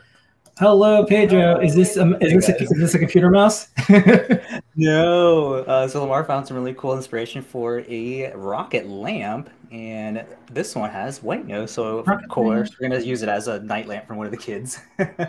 Hello, 0.59 1.05
Pedro. 1.05 1.57
Is 1.61 1.73
this 1.73 1.95
um, 1.95 2.17
is 2.19 2.33
this 2.33 2.49
a, 2.49 2.61
is 2.61 2.69
this 2.71 2.93
a 2.93 2.99
computer 2.99 3.29
mouse? 3.29 3.69
No. 4.75 5.55
Uh, 5.55 5.87
so 5.89 6.05
Limor 6.05 6.25
found 6.25 6.47
some 6.47 6.55
really 6.55 6.73
cool 6.73 6.95
inspiration 6.95 7.41
for 7.41 7.83
a 7.89 8.31
rocket 8.33 8.87
lamp, 8.87 9.49
and 9.71 10.25
this 10.51 10.75
one 10.75 10.89
has 10.89 11.21
white 11.21 11.45
nose. 11.45 11.71
So 11.71 12.03
Rocket 12.03 12.25
of 12.25 12.29
course 12.29 12.69
we're 12.79 12.89
gonna 12.89 13.01
use 13.01 13.23
it 13.23 13.29
as 13.29 13.47
a 13.47 13.61
night 13.61 13.87
lamp 13.87 14.07
from 14.07 14.17
one 14.17 14.25
of 14.25 14.31
the 14.31 14.37
kids. 14.37 14.79
so 14.97 15.05
oh, 15.17 15.25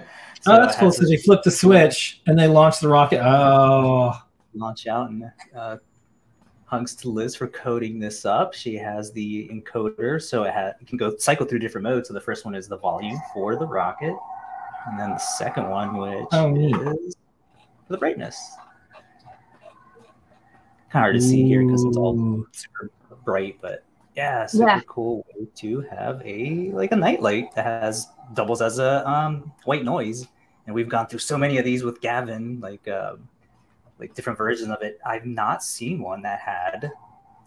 that's 0.47 0.77
cool. 0.77 0.93
So 0.93 1.05
they 1.05 1.17
flip 1.17 1.43
the 1.45 1.51
switch 1.51 2.23
and 2.27 2.39
they 2.39 2.47
launch 2.47 2.79
the 2.79 2.89
rocket. 2.89 3.21
Oh, 3.25 4.21
launch 4.55 4.87
out 4.87 5.11
and 5.11 5.31
uh, 5.57 5.77
hunks 6.65 6.95
to 6.97 7.09
Liz 7.09 7.35
for 7.35 7.49
coding 7.49 7.99
this 7.99 8.25
up. 8.25 8.55
She 8.55 8.77
has 8.77 9.13
the 9.13 9.49
encoder, 9.49 10.23
so 10.23 10.45
it, 10.45 10.55
it 10.81 10.87
can 10.87 10.97
go 10.97 11.17
cycle 11.17 11.47
through 11.47 11.61
different 11.61 11.85
modes. 11.85 12.09
So 12.09 12.15
the 12.15 12.21
first 12.21 12.45
one 12.45 12.55
is 12.55 12.69
the 12.69 12.79
volume 12.79 13.19
for 13.33 13.57
the 13.57 13.67
rocket, 13.67 14.17
and 14.87 14.99
then 14.99 15.11
the 15.11 15.19
second 15.19 15.69
one, 15.69 15.97
which 15.97 16.27
Oh, 16.33 16.57
is 16.57 17.17
for 17.87 17.93
the 17.93 17.99
brightness. 17.99 18.57
Kind 20.91 21.03
of 21.03 21.03
hard 21.03 21.15
to 21.15 21.21
see 21.21 21.45
here 21.45 21.63
because 21.65 21.85
it's 21.85 21.97
all 21.97 22.19
Ooh. 22.19 22.47
super 22.53 22.91
bright, 23.25 23.59
but 23.61 23.85
yeah, 24.17 24.47
super 24.47 24.67
Yeah. 24.67 24.81
cool 24.89 25.25
way 25.35 25.47
to 25.57 25.81
have 25.83 26.21
a 26.25 26.71
like 26.73 26.93
a 26.93 26.97
night 26.97 27.23
light 27.23 27.55
that 27.55 27.65
has 27.65 28.09
doubles 28.35 28.61
as 28.61 28.79
a 28.79 29.09
um, 29.09 29.53
white 29.65 29.85
noise. 29.85 30.27
And 30.67 30.75
we've 30.75 30.89
gone 30.89 31.07
through 31.07 31.21
so 31.21 31.39
many 31.39 31.59
of 31.59 31.65
these 31.65 31.85
with 31.85 32.01
Gavin, 32.01 32.61
like 32.61 32.87
um, 32.89 33.29
like 33.99 34.15
different 34.15 34.37
versions 34.37 34.71
of 34.71 34.83
it. 34.83 34.99
I've 35.07 35.27
not 35.27 35.63
seen 35.63 36.01
one 36.01 36.23
that 36.23 36.41
had 36.41 36.91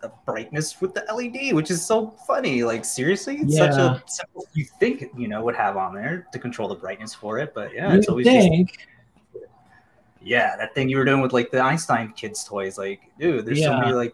the 0.03 0.11
brightness 0.25 0.79
with 0.81 0.93
the 0.93 1.03
LED, 1.11 1.55
which 1.55 1.71
is 1.71 1.83
so 1.83 2.11
funny. 2.27 2.63
Like 2.63 2.85
seriously, 2.85 3.37
it's 3.39 3.57
such 3.57 3.71
a 3.71 4.03
simple 4.05 4.45
you 4.53 4.65
think 4.79 5.05
you 5.17 5.27
know 5.27 5.41
would 5.43 5.55
have 5.55 5.77
on 5.77 5.95
there 5.95 6.27
to 6.31 6.37
control 6.37 6.67
the 6.67 6.75
brightness 6.75 7.15
for 7.15 7.39
it, 7.39 7.53
but 7.55 7.73
yeah, 7.73 7.91
You 7.91 7.97
it's 7.97 8.09
always 8.09 8.27
just 8.27 8.49
yeah, 10.21 10.55
that 10.57 10.73
thing 10.73 10.89
you 10.89 10.97
were 10.97 11.05
doing 11.05 11.21
with 11.21 11.33
like 11.33 11.51
the 11.51 11.59
Einstein 11.59 12.13
kids 12.13 12.43
toys. 12.43 12.77
Like, 12.77 13.01
dude, 13.19 13.45
there's 13.45 13.63
so 13.63 13.71
Yeah. 13.71 13.79
many 13.79 13.93
like 13.93 14.13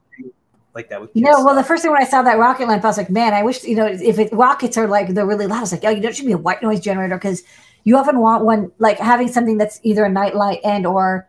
like 0.73 0.89
that 0.89 1.01
with 1.01 1.13
kids. 1.13 1.23
No, 1.23 1.43
well, 1.43 1.55
the 1.55 1.63
first 1.63 1.81
thing 1.81 1.91
when 1.91 2.01
I 2.01 2.05
saw 2.05 2.21
that 2.21 2.37
rocket 2.37 2.67
lamp, 2.67 2.83
I 2.83 2.87
was 2.87 2.97
like, 2.97 3.09
man, 3.09 3.33
I 3.33 3.43
wish 3.43 3.63
you 3.63 3.75
know 3.75 3.87
if 3.87 4.19
it 4.19 4.31
rockets 4.31 4.77
are 4.77 4.87
like 4.87 5.09
they're 5.09 5.25
really 5.25 5.47
loud. 5.47 5.57
I 5.57 5.61
was 5.61 5.71
like, 5.71 5.83
oh, 5.83 5.89
you 5.89 6.01
don't 6.01 6.15
should 6.15 6.25
be 6.25 6.31
a 6.33 6.37
white 6.37 6.61
noise 6.63 6.79
generator 6.79 7.15
because 7.15 7.43
you 7.83 7.97
often 7.97 8.19
want 8.19 8.43
one 8.45 8.71
like 8.79 8.99
having 8.99 9.27
something 9.27 9.57
that's 9.57 9.79
either 9.83 10.05
a 10.05 10.09
night 10.09 10.35
light 10.35 10.59
and 10.63 10.85
or 10.85 11.28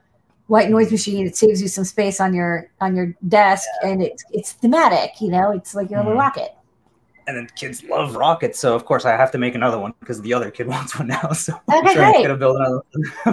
white 0.50 0.68
noise 0.68 0.90
machine. 0.90 1.26
It 1.26 1.36
saves 1.36 1.62
you 1.62 1.68
some 1.68 1.84
space 1.84 2.20
on 2.20 2.34
your 2.34 2.68
on 2.80 2.96
your 2.96 3.14
desk 3.28 3.66
and 3.84 4.02
it's 4.02 4.24
it's 4.32 4.52
thematic. 4.52 5.20
You 5.20 5.30
know, 5.30 5.52
it's 5.52 5.74
like 5.74 5.90
a 5.90 5.96
little 5.98 6.12
Mhm. 6.12 6.18
rocket. 6.18 6.54
and 7.26 7.36
then 7.36 7.46
kids 7.54 7.84
love 7.84 8.16
rockets, 8.16 8.58
so 8.58 8.74
of 8.74 8.84
course 8.84 9.04
I 9.04 9.12
have 9.12 9.30
to 9.30 9.38
make 9.38 9.54
another 9.54 9.78
one 9.78 9.92
because 10.00 10.20
the 10.22 10.34
other 10.34 10.50
kid 10.50 10.66
wants 10.74 10.98
one 10.98 11.06
now. 11.06 11.30
So 11.32 11.52
Okay, 11.52 11.78
I'm 11.78 11.94
trying 11.94 12.12
great. 12.14 12.26
to 12.26 12.34
build 12.36 12.56
another 12.56 12.82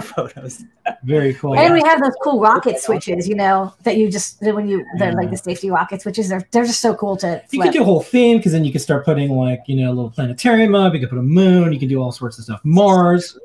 photos. 0.00 0.62
Very 1.02 1.34
cool. 1.34 1.58
And 1.58 1.74
we 1.74 1.80
have 1.80 2.00
those 2.00 2.12
cool 2.22 2.38
rocket 2.50 2.78
switches, 2.78 3.26
you 3.26 3.34
know, 3.34 3.74
that 3.82 3.96
you 3.96 4.08
just 4.08 4.38
that 4.40 4.54
when 4.54 4.68
you 4.68 4.84
they're 4.98 5.14
like 5.14 5.30
the 5.30 5.36
safety 5.36 5.68
rocket 5.70 6.00
switches. 6.02 6.28
They're 6.28 6.46
they're 6.52 6.64
just 6.66 6.80
so 6.80 6.94
cool 6.94 7.16
to 7.16 7.42
You 7.50 7.60
flip. 7.62 7.72
could 7.72 7.78
do 7.78 7.82
a 7.82 7.84
whole 7.84 8.02
theme 8.02 8.36
because 8.36 8.52
then 8.52 8.64
you 8.64 8.70
could 8.70 8.82
start 8.82 9.04
putting 9.04 9.30
like 9.32 9.62
you 9.66 9.74
know 9.80 9.88
a 9.88 9.94
little 9.98 10.10
planetarium 10.10 10.76
up. 10.76 10.94
You 10.94 11.00
could 11.00 11.10
put 11.10 11.18
a 11.18 11.22
moon. 11.40 11.72
You 11.72 11.80
can 11.80 11.88
do 11.88 12.00
all 12.00 12.12
sorts 12.12 12.38
of 12.38 12.44
stuff. 12.44 12.60
Mars. 12.62 13.36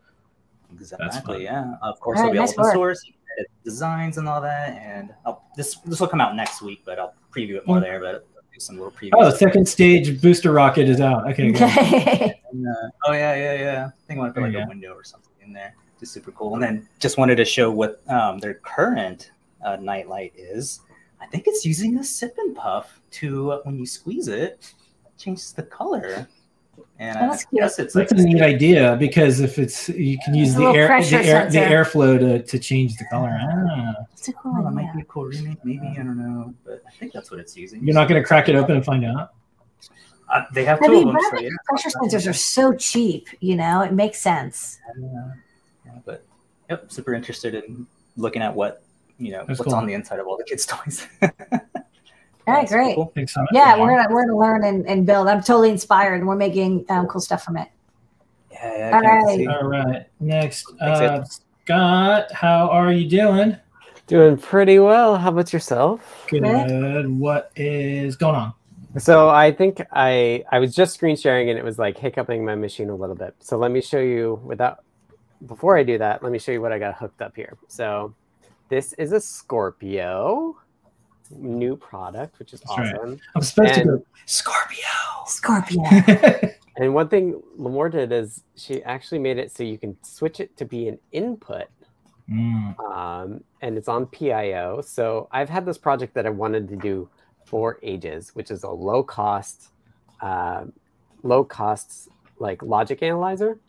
Exactly. 0.73 1.43
Yeah. 1.45 1.73
Of 1.81 1.99
course, 1.99 2.19
All 2.19 2.25
it'll 2.25 2.33
be 2.33 2.39
nice 2.39 2.51
open 2.51 2.63
work. 2.63 2.73
source. 2.73 3.11
You 3.37 3.43
can 3.45 3.45
edit 3.45 3.51
designs 3.63 4.17
and 4.17 4.27
all 4.27 4.41
that, 4.41 4.77
and 4.81 5.13
I'll, 5.25 5.43
this 5.55 5.75
this 5.85 5.99
will 5.99 6.07
come 6.07 6.21
out 6.21 6.35
next 6.35 6.61
week, 6.61 6.81
but 6.85 6.99
I'll 6.99 7.13
preview 7.31 7.55
it 7.55 7.67
more 7.67 7.77
Mm. 7.77 7.81
there. 7.81 7.99
But 7.99 8.15
I'll 8.15 8.41
do 8.53 8.59
some 8.59 8.77
little 8.77 8.91
previews. 8.91 9.11
Oh, 9.15 9.29
second 9.31 9.67
stage 9.67 10.21
booster 10.21 10.51
rocket 10.51 10.87
is 10.89 10.99
out. 11.01 11.29
Okay. 11.31 11.51
Okay. 11.53 12.39
And, 12.51 12.67
uh, 12.67 12.89
oh 13.07 13.13
yeah, 13.13 13.33
yeah, 13.35 13.53
yeah. 13.55 13.85
I 13.87 14.07
think 14.07 14.17
I 14.19 14.21
want 14.21 14.35
to 14.35 14.41
put 14.41 14.43
like 14.45 14.53
you 14.53 14.59
a 14.59 14.63
go. 14.63 14.69
window 14.69 14.93
or 14.93 15.03
something 15.03 15.31
in 15.41 15.53
there. 15.53 15.73
Just 15.99 16.13
super 16.13 16.31
cool. 16.31 16.53
And 16.53 16.61
then 16.63 16.87
just 16.99 17.17
wanted 17.17 17.35
to 17.37 17.45
show 17.45 17.71
what 17.71 18.01
um, 18.09 18.37
their 18.39 18.55
current 18.55 19.31
uh, 19.65 19.77
nightlight 19.77 20.33
is. 20.37 20.81
I 21.19 21.25
think 21.27 21.45
it's 21.47 21.65
using 21.65 21.97
a 21.97 22.03
sip 22.03 22.35
and 22.37 22.55
puff 22.55 22.99
to 23.11 23.53
uh, 23.53 23.59
when 23.63 23.79
you 23.79 23.85
squeeze 23.87 24.27
it, 24.27 24.71
changes 25.17 25.51
the 25.53 25.63
color. 25.63 26.27
And 26.99 27.17
Oh, 27.17 27.21
I 27.21 27.27
that's 27.29 27.45
cute. 27.45 27.61
guess 27.61 27.79
it's 27.79 27.93
That's 27.93 28.11
like 28.11 28.19
a 28.19 28.23
neat 28.23 28.41
idea 28.41 28.95
because 28.99 29.39
if 29.39 29.57
it's 29.57 29.89
you 29.89 30.17
can 30.23 30.35
use 30.35 30.53
the 30.53 30.65
air 30.65 31.01
the 31.01 31.17
air 31.17 31.49
the 31.49 31.57
airflow 31.57 32.19
to, 32.19 32.43
to 32.43 32.59
change 32.59 32.95
the 32.97 33.05
color. 33.05 33.37
Ah. 33.41 33.93
It's 34.13 34.27
a 34.27 34.33
cool 34.33 34.53
Oh, 34.57 34.63
that 34.63 34.71
might 34.71 34.93
be 34.93 35.01
a 35.01 35.05
cool 35.05 35.25
remake, 35.25 35.57
maybe. 35.65 35.87
I 35.87 35.95
don't 36.03 36.17
know, 36.17 36.53
but 36.63 36.83
I 36.87 36.91
think 36.91 37.11
that's 37.11 37.31
what 37.31 37.39
it's 37.39 37.57
using. 37.57 37.83
You're 37.83 37.95
not 37.95 38.07
going 38.07 38.21
to 38.21 38.25
crack 38.27 38.47
it 38.47 38.55
open 38.55 38.75
and 38.75 38.85
find 38.85 39.03
out. 39.05 39.33
Uh, 40.31 40.43
they 40.53 40.63
have 40.65 40.81
I 40.81 40.85
two 40.87 40.91
mean, 40.93 41.07
of 41.09 41.13
them. 41.13 41.21
So, 41.23 41.31
rapid 41.31 41.43
yeah. 41.43 41.49
pressure 41.67 41.89
sensors 41.89 42.27
are 42.29 42.33
so 42.33 42.73
cheap. 42.73 43.27
You 43.39 43.55
know, 43.55 43.81
it 43.81 43.93
makes 43.93 44.19
sense. 44.19 44.79
Uh, 44.89 45.01
yeah, 45.85 45.91
but 46.05 46.23
yep, 46.69 46.91
super 46.91 47.13
interested 47.13 47.55
in 47.55 47.85
looking 48.17 48.41
at 48.41 48.53
what 48.55 48.83
you 49.17 49.31
know 49.31 49.45
That's 49.47 49.59
what's 49.59 49.69
cool. 49.71 49.75
on 49.79 49.85
the 49.87 49.93
inside 49.93 50.19
of 50.19 50.27
all 50.27 50.37
the 50.37 50.43
kids' 50.43 50.65
toys. 50.67 51.07
All 52.45 52.53
right, 52.53 52.61
That's 52.61 52.71
great. 52.73 52.95
cool. 52.95 53.11
Thanks 53.15 53.33
so 53.33 53.41
much. 53.41 53.49
Yeah, 53.53 53.79
we're 53.79 53.95
gonna 53.95 54.13
we're 54.13 54.25
gonna 54.25 54.37
learn 54.37 54.65
and, 54.65 54.85
and 54.87 55.05
build. 55.05 55.27
I'm 55.27 55.41
totally 55.41 55.69
inspired, 55.69 56.15
and 56.15 56.27
we're 56.27 56.35
making 56.35 56.85
um, 56.89 57.07
cool 57.07 57.21
stuff 57.21 57.43
from 57.43 57.57
it. 57.57 57.69
Yeah, 58.51 58.77
yeah, 58.77 58.89
I 58.89 58.93
All 58.93 59.01
can't 59.01 59.03
wait 59.03 59.19
to 59.19 59.25
right. 59.25 59.37
see. 59.37 59.47
All 59.47 59.67
right. 59.69 60.05
Next, 60.19 60.65
Thanks, 60.79 60.99
uh, 60.99 61.25
Scott, 61.63 62.31
how 62.33 62.69
are 62.69 62.91
you 62.91 63.09
doing? 63.09 63.55
Doing 64.07 64.37
pretty 64.37 64.79
well. 64.79 65.17
How 65.17 65.29
about 65.29 65.53
yourself? 65.53 66.25
Good. 66.29 67.09
What 67.17 67.51
is 67.55 68.17
going 68.17 68.35
on? 68.35 68.53
So 68.97 69.29
I 69.29 69.51
think 69.51 69.81
I 69.93 70.43
I 70.51 70.59
was 70.59 70.75
just 70.75 70.93
screen 70.93 71.15
sharing 71.15 71.49
and 71.49 71.57
it 71.57 71.63
was 71.63 71.79
like 71.79 71.97
hiccuping 71.97 72.43
my 72.43 72.55
machine 72.55 72.89
a 72.89 72.95
little 72.95 73.15
bit. 73.15 73.35
So 73.39 73.57
let 73.57 73.71
me 73.71 73.81
show 73.81 73.99
you 73.99 74.41
without 74.43 74.83
before 75.47 75.77
I 75.77 75.83
do 75.83 75.97
that, 75.97 76.21
let 76.21 76.31
me 76.31 76.39
show 76.39 76.51
you 76.51 76.61
what 76.61 76.71
I 76.71 76.79
got 76.79 76.95
hooked 76.95 77.21
up 77.21 77.35
here. 77.35 77.57
So 77.67 78.13
this 78.69 78.93
is 78.93 79.11
a 79.11 79.19
Scorpio 79.19 80.57
new 81.31 81.75
product, 81.75 82.39
which 82.39 82.53
is 82.53 82.61
That's 82.61 82.77
right. 82.77 82.95
awesome. 82.95 83.19
I'm 83.35 83.41
supposed 83.41 83.73
to 83.75 83.83
go 83.83 84.05
Scorpio. 84.25 84.85
Scorpio. 85.27 86.49
And 86.75 86.95
one 86.95 87.07
thing 87.07 87.39
Limor 87.55 87.91
did 87.91 88.11
is 88.11 88.45
she 88.55 88.81
actually 88.81 89.19
made 89.19 89.37
it 89.37 89.51
so 89.51 89.61
you 89.61 89.77
can 89.77 89.95
switch 90.03 90.39
it 90.39 90.57
to 90.57 90.65
be 90.65 90.87
an 90.87 90.97
input 91.11 91.67
Mm, 92.29 92.79
um, 92.79 93.43
and 93.61 93.77
it's 93.77 93.87
on 93.87 94.05
PIO. 94.07 94.81
So 94.81 95.27
I've 95.31 95.49
had 95.49 95.65
this 95.65 95.77
project 95.77 96.13
that 96.13 96.25
I 96.25 96.29
wanted 96.29 96.67
to 96.69 96.75
do 96.75 97.09
for 97.45 97.79
ages, 97.83 98.33
which 98.33 98.51
is 98.51 98.63
a 98.63 98.69
low 98.69 99.03
cost, 99.03 99.69
uh, 100.21 100.65
low 101.23 101.43
cost 101.43 102.09
like 102.39 102.63
logic 102.63 103.03
analyzer. 103.03 103.59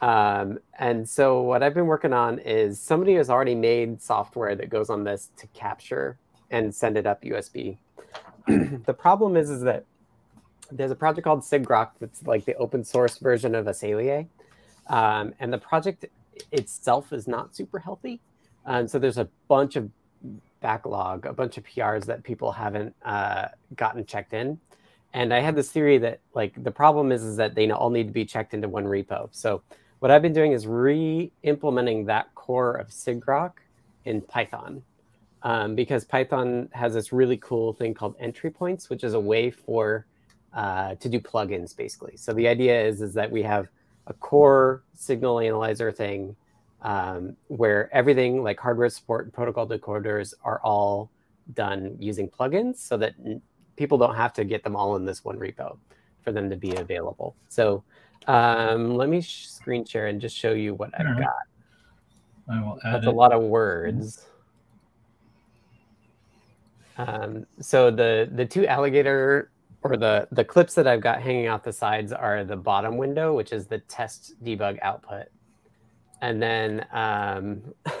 Um, 0.00 0.58
and 0.78 1.08
so 1.08 1.42
what 1.42 1.62
I've 1.62 1.74
been 1.74 1.86
working 1.86 2.12
on 2.12 2.38
is 2.40 2.80
somebody 2.80 3.14
has 3.14 3.30
already 3.30 3.54
made 3.54 4.02
software 4.02 4.56
that 4.56 4.68
goes 4.68 4.90
on 4.90 5.04
this 5.04 5.30
to 5.36 5.46
capture 5.48 6.18
and 6.52 6.72
send 6.72 6.96
it 6.96 7.06
up 7.06 7.22
USB. 7.22 7.78
the 8.46 8.94
problem 8.94 9.36
is, 9.36 9.50
is 9.50 9.62
that 9.62 9.84
there's 10.70 10.90
a 10.90 10.96
project 10.96 11.24
called 11.24 11.40
sigrok 11.40 11.90
that's 12.00 12.22
like 12.24 12.44
the 12.44 12.54
open 12.54 12.84
source 12.84 13.18
version 13.18 13.54
of 13.54 13.66
a 13.66 13.72
Saleae. 13.72 14.28
Um, 14.86 15.34
and 15.40 15.52
the 15.52 15.58
project 15.58 16.04
itself 16.52 17.12
is 17.12 17.26
not 17.26 17.56
super 17.56 17.78
healthy. 17.78 18.20
Um, 18.66 18.86
so 18.86 18.98
there's 18.98 19.18
a 19.18 19.28
bunch 19.48 19.76
of 19.76 19.90
backlog, 20.60 21.26
a 21.26 21.32
bunch 21.32 21.58
of 21.58 21.64
PRs 21.64 22.04
that 22.06 22.22
people 22.22 22.52
haven't 22.52 22.94
uh, 23.04 23.48
gotten 23.74 24.04
checked 24.06 24.32
in. 24.32 24.58
And 25.14 25.34
I 25.34 25.40
had 25.40 25.56
this 25.56 25.70
theory 25.70 25.98
that 25.98 26.20
like 26.34 26.62
the 26.62 26.70
problem 26.70 27.12
is 27.12 27.22
is 27.22 27.36
that 27.36 27.54
they 27.54 27.70
all 27.70 27.90
need 27.90 28.06
to 28.06 28.12
be 28.12 28.24
checked 28.24 28.54
into 28.54 28.68
one 28.68 28.84
repo. 28.84 29.28
So 29.30 29.62
what 29.98 30.10
I've 30.10 30.22
been 30.22 30.32
doing 30.32 30.52
is 30.52 30.66
re-implementing 30.66 32.06
that 32.06 32.34
core 32.34 32.74
of 32.74 32.88
sigrok 32.88 33.52
in 34.04 34.20
Python. 34.20 34.82
Um, 35.44 35.74
because 35.74 36.04
Python 36.04 36.68
has 36.72 36.94
this 36.94 37.12
really 37.12 37.36
cool 37.38 37.72
thing 37.72 37.94
called 37.94 38.14
entry 38.20 38.50
points, 38.50 38.88
which 38.88 39.02
is 39.02 39.14
a 39.14 39.20
way 39.20 39.50
for 39.50 40.06
uh, 40.54 40.94
to 40.96 41.08
do 41.08 41.18
plugins 41.18 41.76
basically. 41.76 42.16
So 42.16 42.32
the 42.32 42.46
idea 42.46 42.80
is 42.80 43.02
is 43.02 43.14
that 43.14 43.30
we 43.30 43.42
have 43.42 43.68
a 44.06 44.12
core 44.12 44.82
signal 44.94 45.40
analyzer 45.40 45.90
thing 45.90 46.36
um, 46.82 47.36
where 47.48 47.92
everything 47.92 48.42
like 48.42 48.58
hardware 48.60 48.88
support 48.88 49.24
and 49.24 49.32
protocol 49.32 49.66
decoders 49.66 50.34
are 50.44 50.60
all 50.62 51.10
done 51.54 51.96
using 51.98 52.28
plugins 52.28 52.76
so 52.76 52.96
that 52.96 53.14
n- 53.24 53.40
people 53.76 53.98
don't 53.98 54.14
have 54.14 54.32
to 54.34 54.44
get 54.44 54.62
them 54.62 54.76
all 54.76 54.94
in 54.96 55.04
this 55.04 55.24
one 55.24 55.38
repo 55.38 55.76
for 56.22 56.30
them 56.32 56.50
to 56.50 56.56
be 56.56 56.74
available. 56.76 57.34
So 57.48 57.82
um, 58.28 58.96
let 58.96 59.08
me 59.08 59.20
sh- 59.20 59.48
screen 59.48 59.84
share 59.84 60.06
and 60.06 60.20
just 60.20 60.36
show 60.36 60.52
you 60.52 60.74
what 60.74 60.90
I've 60.98 61.06
Alright. 61.06 61.24
got. 61.24 62.54
I 62.54 62.60
will 62.60 62.78
add 62.84 62.94
That's 62.94 63.06
it. 63.06 63.08
a 63.08 63.12
lot 63.12 63.32
of 63.32 63.42
words. 63.42 64.26
Um, 66.98 67.46
so 67.60 67.90
the 67.90 68.28
the 68.32 68.46
two 68.46 68.66
alligator 68.66 69.50
or 69.82 69.96
the 69.96 70.28
the 70.30 70.44
clips 70.44 70.74
that 70.74 70.86
I've 70.86 71.00
got 71.00 71.20
hanging 71.22 71.48
off 71.48 71.62
the 71.62 71.72
sides 71.72 72.12
are 72.12 72.44
the 72.44 72.56
bottom 72.56 72.96
window, 72.96 73.34
which 73.34 73.52
is 73.52 73.66
the 73.66 73.78
test 73.78 74.34
debug 74.44 74.78
output, 74.82 75.26
and 76.20 76.42
then 76.42 76.86
um, 76.92 77.62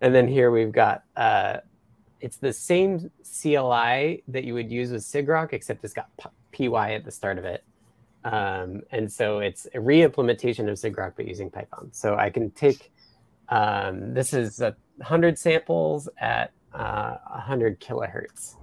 and 0.00 0.14
then 0.14 0.28
here 0.28 0.50
we've 0.50 0.72
got 0.72 1.04
uh, 1.16 1.58
it's 2.20 2.36
the 2.36 2.52
same 2.52 3.10
CLI 3.24 4.22
that 4.28 4.44
you 4.44 4.54
would 4.54 4.70
use 4.70 4.92
with 4.92 5.02
SIGROK, 5.02 5.52
except 5.52 5.84
it's 5.84 5.92
got 5.92 6.08
PY 6.52 6.94
at 6.94 7.04
the 7.04 7.10
start 7.10 7.38
of 7.38 7.44
it. 7.44 7.64
Um, 8.24 8.82
and 8.92 9.10
so 9.12 9.40
it's 9.40 9.66
a 9.74 9.80
re-implementation 9.80 10.68
of 10.68 10.76
SIGROK, 10.78 11.14
but 11.16 11.26
using 11.26 11.50
Python. 11.50 11.90
So 11.92 12.16
I 12.16 12.30
can 12.30 12.52
take 12.52 12.92
um, 13.48 14.14
this 14.14 14.32
is 14.32 14.60
a 14.60 14.76
hundred 15.02 15.38
samples 15.38 16.08
at 16.18 16.52
uh, 16.74 17.16
100 17.30 17.80
kilohertz. 17.80 18.56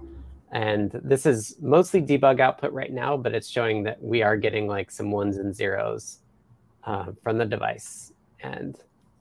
And 0.52 0.90
this 1.04 1.26
is 1.26 1.56
mostly 1.60 2.02
debug 2.02 2.40
output 2.40 2.72
right 2.72 2.92
now, 2.92 3.16
but 3.16 3.34
it's 3.34 3.48
showing 3.48 3.84
that 3.84 4.02
we 4.02 4.22
are 4.22 4.36
getting 4.36 4.66
like 4.66 4.90
some 4.90 5.10
ones 5.10 5.36
and 5.36 5.54
zeros 5.54 6.18
uh, 6.84 7.12
from 7.22 7.38
the 7.38 7.44
device. 7.44 8.12
And 8.40 8.76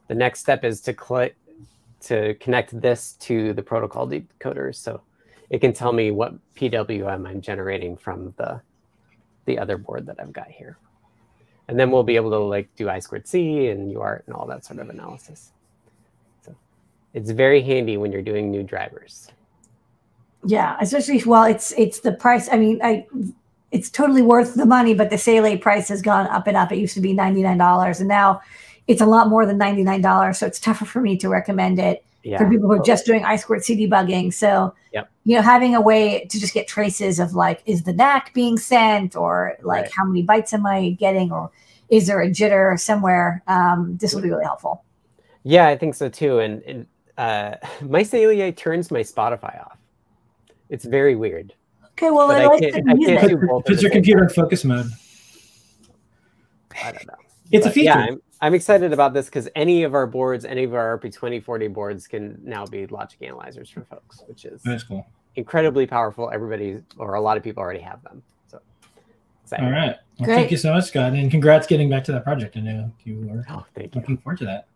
the 0.08 0.16
next 0.16 0.40
step 0.40 0.64
is 0.64 0.82
to 0.82 0.94
click 0.94 1.36
to 2.02 2.34
connect 2.36 2.80
this 2.80 3.14
to 3.14 3.54
the 3.54 3.62
protocol 3.62 4.08
decoder. 4.08 4.74
so 4.74 5.02
it 5.50 5.60
can 5.60 5.74
tell 5.74 5.92
me 5.92 6.12
what 6.12 6.34
PWM 6.56 7.28
I'm 7.28 7.42
generating 7.42 7.98
from 7.98 8.34
the 8.38 8.62
the 9.46 9.58
other 9.58 9.78
board 9.78 10.06
that 10.06 10.20
I've 10.20 10.32
got 10.32 10.48
here. 10.48 10.78
And 11.68 11.80
then 11.80 11.90
we'll 11.90 12.04
be 12.04 12.16
able 12.16 12.30
to 12.32 12.38
like 12.38 12.70
do 12.76 12.90
I 12.90 13.00
squared 13.00 13.28
C 13.28 13.68
and 13.68 13.92
UART 13.94 14.26
and 14.28 14.36
all 14.36 14.46
that 14.48 14.64
sort 14.64 14.80
of 14.80 14.90
analysis. 14.90 15.52
It's 17.14 17.32
very 17.32 17.62
handy 17.62 17.98
when 17.98 18.12
you're 18.12 18.22
doing 18.22 18.52
new 18.52 18.64
drivers. 18.64 19.30
Yeah, 20.46 20.78
especially 20.80 21.22
well, 21.26 21.44
it's 21.44 21.72
it's 21.74 22.00
the 22.00 22.14
price. 22.14 22.48
I 22.52 22.58
mean, 22.58 22.80
I 22.84 23.06
it's 23.72 23.90
totally 23.90 24.22
worth 24.22 24.56
the 24.56 24.66
money, 24.66 24.94
but 24.94 25.10
the 25.10 25.16
Saleae 25.18 25.60
price 25.62 25.90
has 25.90 26.02
gone 26.02 26.28
up 26.28 26.48
and 26.48 26.56
up. 26.56 26.72
It 26.72 26.78
used 26.78 26.94
to 26.96 27.02
be 27.02 27.14
ninety 27.14 27.42
nine 27.44 27.58
dollars, 27.58 28.00
and 28.00 28.08
now 28.08 28.42
it's 28.88 29.02
a 29.02 29.06
lot 29.06 29.28
more 29.28 29.46
than 29.46 29.58
ninety 29.58 29.84
nine 29.84 30.02
dollars. 30.02 30.38
So 30.40 30.46
it's 30.48 30.60
tougher 30.60 30.86
for 30.86 31.02
me 31.02 31.18
to 31.18 31.30
recommend 31.30 31.78
it 31.80 32.04
Yeah. 32.24 32.38
for 32.38 32.50
people 32.50 32.68
who 32.70 32.76
are 32.80 32.84
just 32.84 33.06
doing 33.06 33.24
I 33.26 33.36
squared 33.36 33.64
C 33.64 33.76
debugging. 33.76 34.34
So 34.34 34.74
Yep. 34.94 35.10
you 35.26 35.36
know, 35.36 35.42
having 35.44 35.76
a 35.76 35.82
way 35.82 36.26
to 36.26 36.40
just 36.40 36.54
get 36.54 36.68
traces 36.68 37.20
of 37.20 37.34
like, 37.36 37.62
is 37.68 37.84
the 37.84 37.94
NACK 37.94 38.34
being 38.34 38.58
sent, 38.58 39.16
or 39.16 39.56
like 39.62 39.84
Right. 39.84 39.92
how 39.96 40.06
many 40.06 40.26
bytes 40.26 40.54
am 40.54 40.66
I 40.66 40.92
getting, 40.92 41.32
or 41.32 41.52
is 41.90 42.08
there 42.08 42.22
a 42.22 42.30
jitter 42.30 42.80
somewhere? 42.80 43.44
Um, 43.48 43.98
this 44.00 44.14
would 44.16 44.24
be 44.24 44.30
really 44.30 44.46
helpful. 44.46 44.84
Yeah, 45.44 45.68
I 45.68 45.78
think 45.78 45.94
so 45.96 46.10
too. 46.10 46.40
And, 46.40 46.64
and 46.64 46.88
uh, 47.20 47.56
my 47.82 48.02
Saleae 48.02 48.56
turns 48.56 48.92
my 48.92 49.02
Spotify 49.02 49.60
off. 49.66 49.78
It's 50.70 50.86
very 50.86 51.16
weird. 51.16 51.54
Okay, 51.92 52.12
well, 52.12 52.28
But 52.28 52.42
I 52.42 52.44
I 52.44 52.48
like 52.48 52.62
can't- 52.62 52.86
the 52.86 52.92
I 52.92 52.94
music. 52.94 53.20
can't 53.20 53.42
do 53.42 53.48
both 53.48 53.70
at 53.70 53.82
your 53.82 53.92
computer 53.92 54.24
in 54.24 54.30
focus 54.30 54.64
mode. 54.64 54.88
I 56.84 56.92
don't 56.92 57.08
know. 57.08 57.14
It's 57.52 57.66
a 57.66 57.72
feature. 57.72 57.86
Yeah, 57.86 57.96
I'm, 57.98 58.22
I'm 58.42 58.54
excited 58.54 58.94
about 58.94 59.14
this 59.14 59.26
because 59.26 59.50
any 59.56 59.84
of 59.84 59.94
our 59.94 60.06
boards, 60.08 60.46
any 60.46 60.64
of 60.64 60.74
our 60.74 60.98
RP 60.98 61.12
2040 61.14 61.68
boards 61.70 62.08
can 62.08 62.40
now 62.44 62.66
be 62.66 62.86
logic 62.88 63.22
analyzers 63.22 63.70
for 63.70 63.84
folks, 63.86 64.24
which 64.28 64.46
is 64.46 64.62
That's 64.64 64.84
cool. 64.84 65.06
incredibly 65.36 65.86
powerful. 65.88 66.30
Everybody 66.32 66.82
or 66.98 67.16
a 67.16 67.22
lot 67.22 67.36
of 67.38 67.44
people 67.44 67.62
already 67.62 67.80
have 67.82 68.02
them. 68.04 68.22
So 68.48 68.62
excited. 69.44 69.66
All 69.66 69.72
right. 69.72 69.96
Well, 70.20 70.26
Great. 70.26 70.36
thank 70.36 70.52
you 70.52 70.58
so 70.58 70.74
much, 70.74 70.86
Scott, 70.86 71.14
and 71.14 71.30
congrats 71.32 71.66
getting 71.68 71.90
back 71.90 72.04
to 72.06 72.12
that 72.14 72.24
project. 72.24 72.56
I 72.56 72.62
know 72.62 72.92
you 73.04 73.18
were 73.30 73.44
Oh, 73.50 73.66
thank 73.76 73.94
you. 73.96 74.00
looking 74.02 74.18
forward 74.20 74.38
to 74.40 74.46
that. 74.46 74.68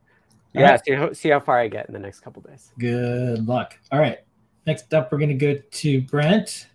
All 0.56 0.62
Yeah, 0.62 0.72
right. 0.72 0.86
see, 0.86 0.94
how, 0.94 1.14
see 1.14 1.30
how 1.30 1.40
far 1.40 1.60
I 1.60 1.68
get 1.68 1.88
in 1.88 1.94
the 1.94 2.00
next 2.00 2.20
couple 2.22 2.42
days. 2.42 2.72
Good 2.78 3.48
luck. 3.48 3.78
All 3.92 4.00
right. 4.00 4.20
Next 4.66 4.94
up, 4.94 5.12
we're 5.12 5.18
going 5.18 5.38
to 5.38 5.54
go 5.56 5.60
to 5.72 6.02
Brent. 6.04 6.68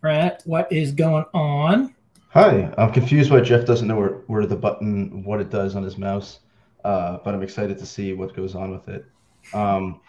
Brent, 0.00 0.42
what 0.44 0.70
is 0.72 0.92
going 0.92 1.24
on? 1.34 1.94
Hi, 2.30 2.72
I'm 2.78 2.92
confused 2.92 3.30
why 3.30 3.40
Jeff 3.40 3.66
doesn't 3.66 3.88
know 3.88 3.96
where, 3.96 4.08
where 4.28 4.46
the 4.46 4.56
button, 4.56 5.24
what 5.24 5.40
it 5.40 5.50
does 5.50 5.74
on 5.74 5.82
his 5.82 5.98
mouse, 5.98 6.40
uh, 6.84 7.18
but 7.24 7.34
I'm 7.34 7.42
excited 7.42 7.78
to 7.78 7.86
see 7.86 8.12
what 8.12 8.36
goes 8.36 8.54
on 8.54 8.70
with 8.70 8.88
it. 8.88 9.04
Um, 9.52 10.00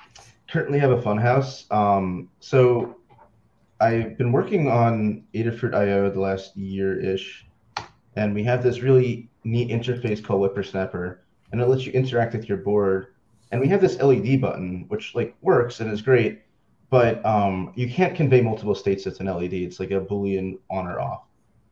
currently 0.50 0.80
have 0.80 0.92
a 0.92 1.01
Funhouse. 1.01 1.72
Um, 1.72 2.30
so 2.39 2.98
I've 3.80 4.18
been 4.18 4.32
working 4.32 4.68
on 4.70 5.24
Adafruit 5.34 5.74
IO 5.74 6.10
the 6.12 6.20
last 6.20 6.56
year-ish, 6.56 7.46
and 8.16 8.36
we 8.36 8.44
have 8.44 8.62
this 8.62 8.82
really 8.82 9.30
neat 9.44 9.70
interface 9.70 10.24
called 10.24 10.42
WipperSnapper, 10.51 11.20
and 11.51 11.62
it 11.62 11.68
lets 11.68 11.86
you 11.86 11.91
interact 11.94 12.34
with 12.34 12.48
your 12.48 12.58
board. 12.58 13.08
And 13.51 13.60
we 13.60 13.68
have 13.68 13.82
this 13.82 14.00
LED 14.00 14.41
button, 14.41 14.86
which 14.89 15.15
like 15.15 15.36
works 15.41 15.79
and 15.79 15.91
is 15.91 16.01
great, 16.01 16.41
but 16.89 17.24
um, 17.25 17.72
you 17.75 17.89
can't 17.89 18.15
convey 18.15 18.41
multiple 18.41 18.75
states 18.75 19.06
with 19.06 19.20
an 19.20 19.27
LED. 19.27 19.53
It's 19.53 19.79
like 19.79 19.91
a 19.91 20.00
Boolean 20.00 20.60
on 20.70 20.88
or 20.88 21.00
off. 21.00 21.24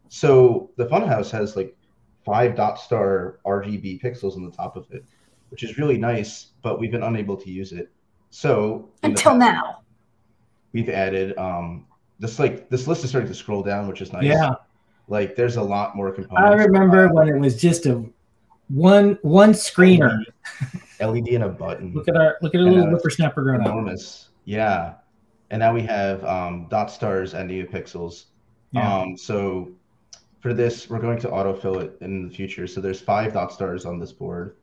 So 0.10 0.72
the 0.78 0.86
Funhouse 0.86 1.30
has 1.32 1.56
like 1.56 1.76
five 2.26 2.56
dot 2.56 2.80
star 2.80 3.40
RGB 3.46 4.02
pixels 4.02 4.36
on 4.36 4.46
the 4.46 4.52
top 4.52 4.76
of 4.76 4.86
it, 4.92 5.04
which 5.50 5.64
is 5.64 5.78
really 5.78 5.98
nice, 5.98 6.48
but 6.62 6.80
we've 6.80 6.92
been 6.92 7.04
unable 7.04 7.38
to 7.38 7.50
use 7.50 7.72
it. 7.72 7.92
So 8.30 8.90
Until 9.04 9.32
past, 9.32 9.40
now. 9.40 9.82
we've 10.74 10.90
added 10.90 11.38
um, 11.38 11.86
this 12.20 12.40
like 12.40 12.70
this 12.70 12.88
list 12.88 13.04
is 13.04 13.10
starting 13.10 13.30
to 13.30 13.36
scroll 13.36 13.64
down, 13.64 13.88
which 13.88 14.02
is 14.02 14.12
nice. 14.14 14.26
Yeah. 14.26 14.56
Like 15.08 15.36
there's 15.36 15.56
a 15.56 15.62
lot 15.62 15.96
more 15.96 16.12
components. 16.12 16.50
I 16.50 16.66
remember 16.66 17.08
when 17.10 17.30
it 17.30 17.40
was 17.40 17.60
just 17.60 17.86
a 17.86 18.04
one 18.70 19.18
one 19.22 19.54
screener. 19.54 20.24
LED 21.00 21.28
and 21.30 21.44
a 21.44 21.50
button. 21.50 21.94
Look 21.94 22.08
at 22.08 22.16
our 22.16 22.38
look 22.42 22.56
at 22.56 22.62
our 22.62 22.68
And, 22.68 22.76
little 22.76 22.98
WipperSnapper 23.00 23.36
grown 23.36 23.62
up. 23.62 23.68
enormous. 23.68 24.30
Yeah. 24.46 24.96
And 25.50 25.60
now 25.60 25.74
we 25.74 25.82
have 25.84 26.24
um, 26.26 26.68
dot 26.70 26.92
stars 26.92 27.34
and 27.34 27.50
neopixels. 27.50 28.26
Yeah. 28.72 29.00
Um, 29.00 29.16
so 29.18 29.72
for 30.42 30.54
this, 30.54 30.90
we're 30.90 31.00
going 31.00 31.20
to 31.20 31.28
autofill 31.30 31.82
it 31.82 31.98
in 32.02 32.28
the 32.28 32.34
future. 32.34 32.68
So 32.68 32.82
there's 32.82 33.00
five 33.00 33.34
dot 33.34 33.54
stars 33.54 33.86
on 33.86 34.00
this 34.00 34.12
board, 34.12 34.56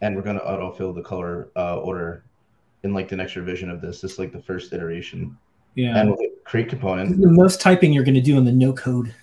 and 0.00 0.16
we're 0.16 0.22
going 0.22 0.38
to 0.38 0.44
autofill 0.44 0.94
the 0.94 1.02
color 1.02 1.50
uh, 1.56 1.78
order 1.80 2.24
in 2.82 2.94
like 2.94 3.08
the 3.08 3.16
next 3.16 3.36
revision 3.36 3.70
of 3.70 3.80
this. 3.80 4.00
This 4.00 4.12
is 4.12 4.18
like 4.18 4.32
the 4.32 4.40
first 4.40 4.72
iteration, 4.72 5.36
yeah. 5.74 5.98
and 6.00 6.10
we'll 6.10 6.18
create 6.44 6.68
component. 6.68 7.20
the 7.20 7.28
most 7.28 7.60
typing 7.60 7.92
you're 7.92 8.04
going 8.04 8.14
to 8.14 8.20
do 8.20 8.38
in 8.38 8.44
the 8.44 8.52
no 8.52 8.72
code. 8.72 9.14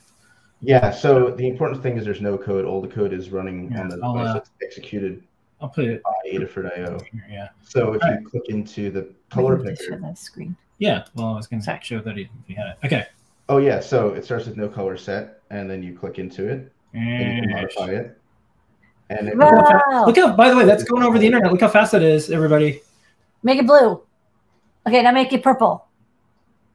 Yeah. 0.64 0.92
So 0.92 1.30
the 1.32 1.48
important 1.48 1.84
thing 1.84 1.98
is 1.98 2.06
there's 2.06 2.22
no 2.22 2.38
code. 2.38 2.66
All 2.66 2.82
the 2.82 2.88
code 2.88 3.14
is 3.14 3.30
running 3.30 3.72
Yeah, 3.72 3.82
on 3.82 3.90
the 3.90 4.00
I'll, 4.02 4.14
device 4.14 4.30
uh, 4.30 4.34
that's 4.36 4.52
executed 4.64 5.24
I'll 5.62 5.70
put 5.70 5.86
it 5.86 6.02
by 6.04 6.12
Adafruit.io. 6.32 7.00
here. 7.12 7.26
Yeah. 7.30 7.50
So 7.62 7.94
if 7.94 8.02
Alright. 8.02 8.22
you 8.22 8.28
click 8.30 8.44
into 8.50 8.90
the 8.90 9.14
color 9.30 9.60
I 9.62 9.70
picker, 9.72 9.84
show 9.84 9.98
that 10.00 10.18
screen. 10.18 10.56
Yeah. 10.78 11.06
Well, 11.16 11.28
I 11.28 11.36
was 11.36 11.48
going 11.48 11.60
to 11.62 11.66
Sorry. 11.66 11.80
show 11.84 12.00
that 12.02 12.18
he, 12.18 12.28
he 12.48 12.54
had 12.54 12.68
it. 12.68 12.78
Okay. 12.86 13.06
oh 13.50 13.58
yeah, 13.58 13.80
so 13.80 14.10
it 14.10 14.26
starts 14.26 14.46
with 14.46 14.58
no 14.58 14.68
color 14.68 14.98
set, 14.98 15.42
and 15.52 15.70
then 15.70 15.84
you 15.84 15.98
click 15.98 16.18
into 16.20 16.48
it, 16.48 16.72
and 16.94 17.36
you 17.38 17.42
can 17.44 17.52
modify 17.52 17.88
it. 17.92 18.18
And 19.10 19.28
it, 19.30 19.38
Look 19.38 19.50
how, 19.54 19.66
fa- 19.66 19.82
Wow. 19.90 20.06
look 20.06 20.16
how, 20.18 20.36
by 20.36 20.50
the 20.50 20.56
way, 20.58 20.66
that's 20.66 20.84
going 20.84 21.04
over 21.04 21.20
the 21.20 21.26
internet. 21.26 21.52
Look 21.52 21.62
how 21.62 21.68
fast 21.70 21.92
that 21.92 22.02
is, 22.02 22.30
everybody. 22.32 22.82
Make 23.44 23.60
it 23.60 23.68
blue. 23.68 24.02
Okay, 24.88 25.02
now 25.02 25.12
make 25.12 25.32
it 25.34 25.44
purple. 25.44 25.88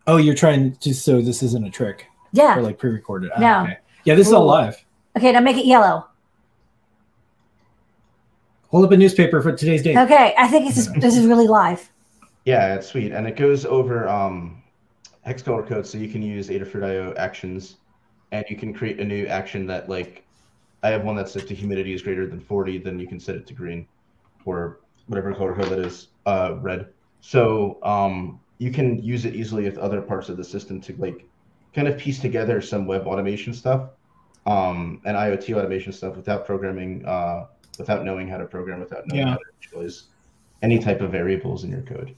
Oh, 0.06 0.16
you're 0.18 0.34
trying 0.34 0.76
to, 0.76 0.94
so 0.94 1.20
this 1.20 1.42
isn't 1.42 1.64
a 1.66 1.70
trick 1.70 2.06
Yeah. 2.32 2.58
or 2.58 2.62
like 2.62 2.78
pre 2.78 2.90
recorded. 2.90 3.30
Ah, 3.36 3.40
No. 3.40 3.62
Okay. 3.64 3.78
Yeah, 4.04 4.14
this 4.14 4.26
is 4.26 4.32
all 4.32 4.46
live. 4.46 4.84
Okay, 5.16 5.32
now 5.32 5.40
make 5.40 5.56
it 5.56 5.66
yellow. 5.66 6.06
Hold 8.68 8.84
up 8.84 8.92
a 8.92 8.96
newspaper 8.96 9.40
for 9.40 9.52
today's 9.52 9.82
date. 9.82 9.96
Okay, 9.96 10.34
I 10.38 10.46
think 10.48 10.66
this 10.66 10.76
is 10.76 10.92
this 10.94 11.16
is 11.16 11.26
really 11.26 11.46
live. 11.46 11.90
yeah, 12.44 12.74
it's 12.74 12.86
sweet, 12.86 13.12
and 13.12 13.26
it 13.26 13.36
goes 13.36 13.64
over 13.64 14.06
um, 14.08 14.62
hex 15.22 15.42
color 15.42 15.62
code, 15.62 15.86
so 15.86 15.98
you 15.98 16.08
can 16.08 16.22
use 16.22 16.48
Adafruit.io 16.48 17.14
actions, 17.16 17.76
and 18.32 18.44
you 18.48 18.56
can 18.56 18.72
create 18.74 19.00
a 19.00 19.04
new 19.04 19.26
action 19.26 19.66
that 19.66 19.88
like, 19.88 20.24
I 20.82 20.88
have 20.90 21.04
one 21.04 21.16
that's 21.16 21.34
if 21.36 21.48
the 21.48 21.54
humidity 21.54 21.92
is 21.94 22.02
greater 22.02 22.26
than 22.26 22.40
40, 22.40 22.78
then 22.78 22.98
you 22.98 23.06
can 23.06 23.18
set 23.18 23.36
it 23.36 23.46
to 23.48 23.54
green, 23.54 23.86
or 24.44 24.80
whatever 25.06 25.34
color 25.34 25.54
code 25.54 25.70
that 25.70 25.78
is, 25.78 26.08
uh, 26.26 26.56
red. 26.60 26.88
So 27.20 27.78
um, 27.82 28.38
you 28.58 28.70
can 28.70 29.02
use 29.02 29.24
it 29.24 29.34
easily 29.34 29.64
with 29.64 29.78
other 29.78 30.00
parts 30.02 30.28
of 30.28 30.36
the 30.36 30.44
system 30.44 30.80
to 30.82 30.94
like, 30.98 31.26
kind 31.74 31.88
of 31.88 31.98
piece 31.98 32.18
together 32.18 32.60
some 32.60 32.86
web 32.86 33.06
automation 33.06 33.52
stuff, 33.52 33.90
um, 34.46 35.00
and 35.04 35.16
IoT 35.16 35.56
automation 35.56 35.92
stuff 35.92 36.16
without 36.16 36.46
programming, 36.46 37.04
uh, 37.06 37.46
without 37.78 38.04
knowing 38.04 38.28
how 38.28 38.38
to 38.38 38.44
program, 38.44 38.80
without 38.80 39.06
knowing 39.06 39.26
Yeah. 39.26 39.30
how 39.32 39.36
to 39.36 39.78
initialize 39.78 40.04
any 40.62 40.78
type 40.78 41.00
of 41.00 41.10
variables 41.12 41.64
in 41.64 41.70
your 41.70 41.82
code. 41.82 42.14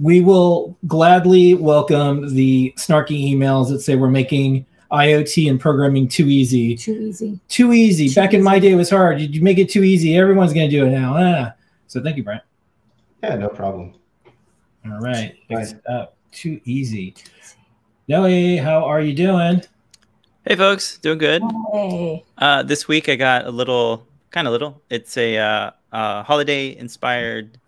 We 0.00 0.20
will 0.20 0.76
gladly 0.86 1.54
welcome 1.54 2.34
the 2.34 2.74
snarky 2.76 3.32
emails 3.32 3.68
that 3.70 3.80
say 3.80 3.94
we're 3.96 4.10
making 4.10 4.66
IoT 4.92 5.48
and 5.48 5.58
programming 5.58 6.06
too 6.08 6.28
easy. 6.28 6.76
Too 6.76 6.92
easy. 6.92 7.40
Too 7.48 7.72
easy. 7.72 8.08
Too 8.08 8.14
Back 8.14 8.34
in 8.34 8.42
my 8.42 8.58
day, 8.58 8.72
it 8.72 8.76
was 8.76 8.90
hard. 8.90 9.18
Did 9.18 9.34
you 9.34 9.42
make 9.42 9.58
it 9.58 9.70
too 9.70 9.82
easy? 9.84 10.16
Everyone's 10.16 10.52
going 10.52 10.68
to 10.68 10.76
do 10.76 10.84
it 10.86 10.90
now. 10.90 11.14
Ah. 11.16 11.52
So 11.86 12.02
thank 12.02 12.16
you, 12.16 12.22
Brent. 12.24 12.42
Yeah, 13.22 13.36
no 13.36 13.48
problem. 13.48 13.94
All 14.84 15.00
right. 15.00 15.00
Right. 15.00 15.36
Next 15.50 15.76
up, 15.88 16.16
too 16.30 16.60
easy. 16.64 17.14
Nelly, 18.08 18.56
how 18.56 18.84
are 18.84 19.00
you 19.00 19.12
doing? 19.14 19.62
Hey 20.46 20.54
folks, 20.54 20.98
doing 20.98 21.18
good. 21.18 21.42
Hey. 21.72 22.24
Uh, 22.38 22.62
this 22.62 22.86
week 22.86 23.08
I 23.08 23.16
got 23.16 23.46
a 23.46 23.50
little, 23.50 24.06
kind 24.30 24.46
of 24.46 24.52
little. 24.52 24.80
It's 24.90 25.16
a 25.16 25.36
uh, 25.38 25.70
uh, 25.92 26.22
holiday-inspired 26.22 27.58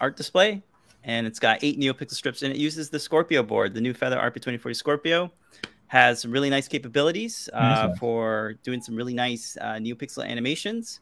art 0.00 0.16
display, 0.16 0.62
and 1.04 1.28
it's 1.28 1.38
got 1.38 1.62
eight 1.62 1.78
NeoPixel 1.78 2.10
strips, 2.14 2.42
and 2.42 2.52
it 2.52 2.58
uses 2.58 2.90
the 2.90 2.98
Scorpio 2.98 3.44
board, 3.44 3.72
the 3.72 3.80
new 3.80 3.94
Feather 3.94 4.16
RP2040 4.16 4.74
Scorpio. 4.74 5.30
Has 5.86 6.20
some 6.20 6.32
really 6.32 6.50
nice 6.50 6.66
capabilities 6.68 7.48
uh, 7.54 7.86
Nice. 7.86 7.98
for 7.98 8.56
doing 8.64 8.82
some 8.82 8.96
really 8.96 9.14
nice 9.14 9.56
uh, 9.60 9.74
NeoPixel 9.74 10.26
animations. 10.26 11.00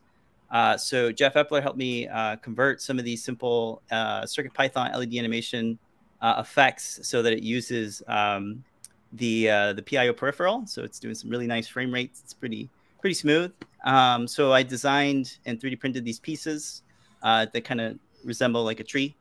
Uh, 0.51 0.77
so 0.77 1.11
Jeff 1.11 1.35
Epler 1.35 1.61
helped 1.63 1.79
me 1.79 2.07
uh, 2.09 2.37
convert 2.37 2.81
some 2.83 2.99
of 2.99 3.05
these 3.05 3.25
simple 3.25 3.83
uh, 3.91 4.23
CircuitPython 4.23 4.95
LED 4.95 5.15
animation 5.15 5.79
uh, 6.27 6.41
effects 6.41 6.99
so 7.03 7.23
that 7.23 7.33
it 7.33 7.45
uses 7.45 8.03
um, 8.09 8.65
the 9.13 9.49
uh, 9.49 9.73
the 9.75 9.83
PIO 9.83 10.13
peripheral. 10.13 10.67
So 10.67 10.83
it's 10.83 10.99
doing 10.99 11.15
some 11.15 11.31
really 11.31 11.47
nice 11.47 11.69
frame 11.69 11.95
rates. 11.95 12.21
It's 12.25 12.35
pretty 12.35 12.69
pretty 13.01 13.15
smooth. 13.15 13.53
Um, 13.85 14.27
so 14.27 14.53
I 14.53 14.65
designed 14.65 15.39
and 15.47 15.61
3D 15.61 15.79
printed 15.79 16.05
these 16.05 16.19
pieces 16.19 16.83
uh, 17.23 17.47
that 17.53 17.61
kind 17.65 17.81
of 17.81 17.99
resemble 18.25 18.65
like 18.65 18.81
a 18.81 18.85
tree. 18.85 19.15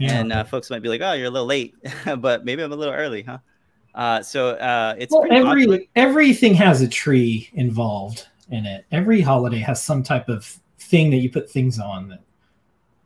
And 0.00 0.32
uh, 0.32 0.44
folks 0.44 0.70
might 0.70 0.80
be 0.80 0.88
like, 0.88 1.02
"Oh, 1.02 1.12
you're 1.12 1.26
a 1.26 1.30
little 1.30 1.46
late," 1.46 1.74
but 2.18 2.44
maybe 2.44 2.62
I'm 2.62 2.72
a 2.72 2.76
little 2.76 2.94
early, 2.94 3.22
huh? 3.22 3.38
Uh, 3.94 4.22
so 4.22 4.50
uh, 4.52 4.94
it's 4.98 5.12
well, 5.12 5.26
every 5.30 5.66
modular. 5.66 5.88
everything 5.94 6.54
has 6.54 6.80
a 6.80 6.88
tree 6.88 7.50
involved 7.52 8.26
in 8.50 8.64
it. 8.64 8.86
Every 8.90 9.20
holiday 9.20 9.58
has 9.58 9.82
some 9.82 10.02
type 10.02 10.30
of 10.30 10.58
thing 10.78 11.10
that 11.10 11.18
you 11.18 11.30
put 11.30 11.50
things 11.50 11.78
on. 11.78 12.08
That 12.08 12.20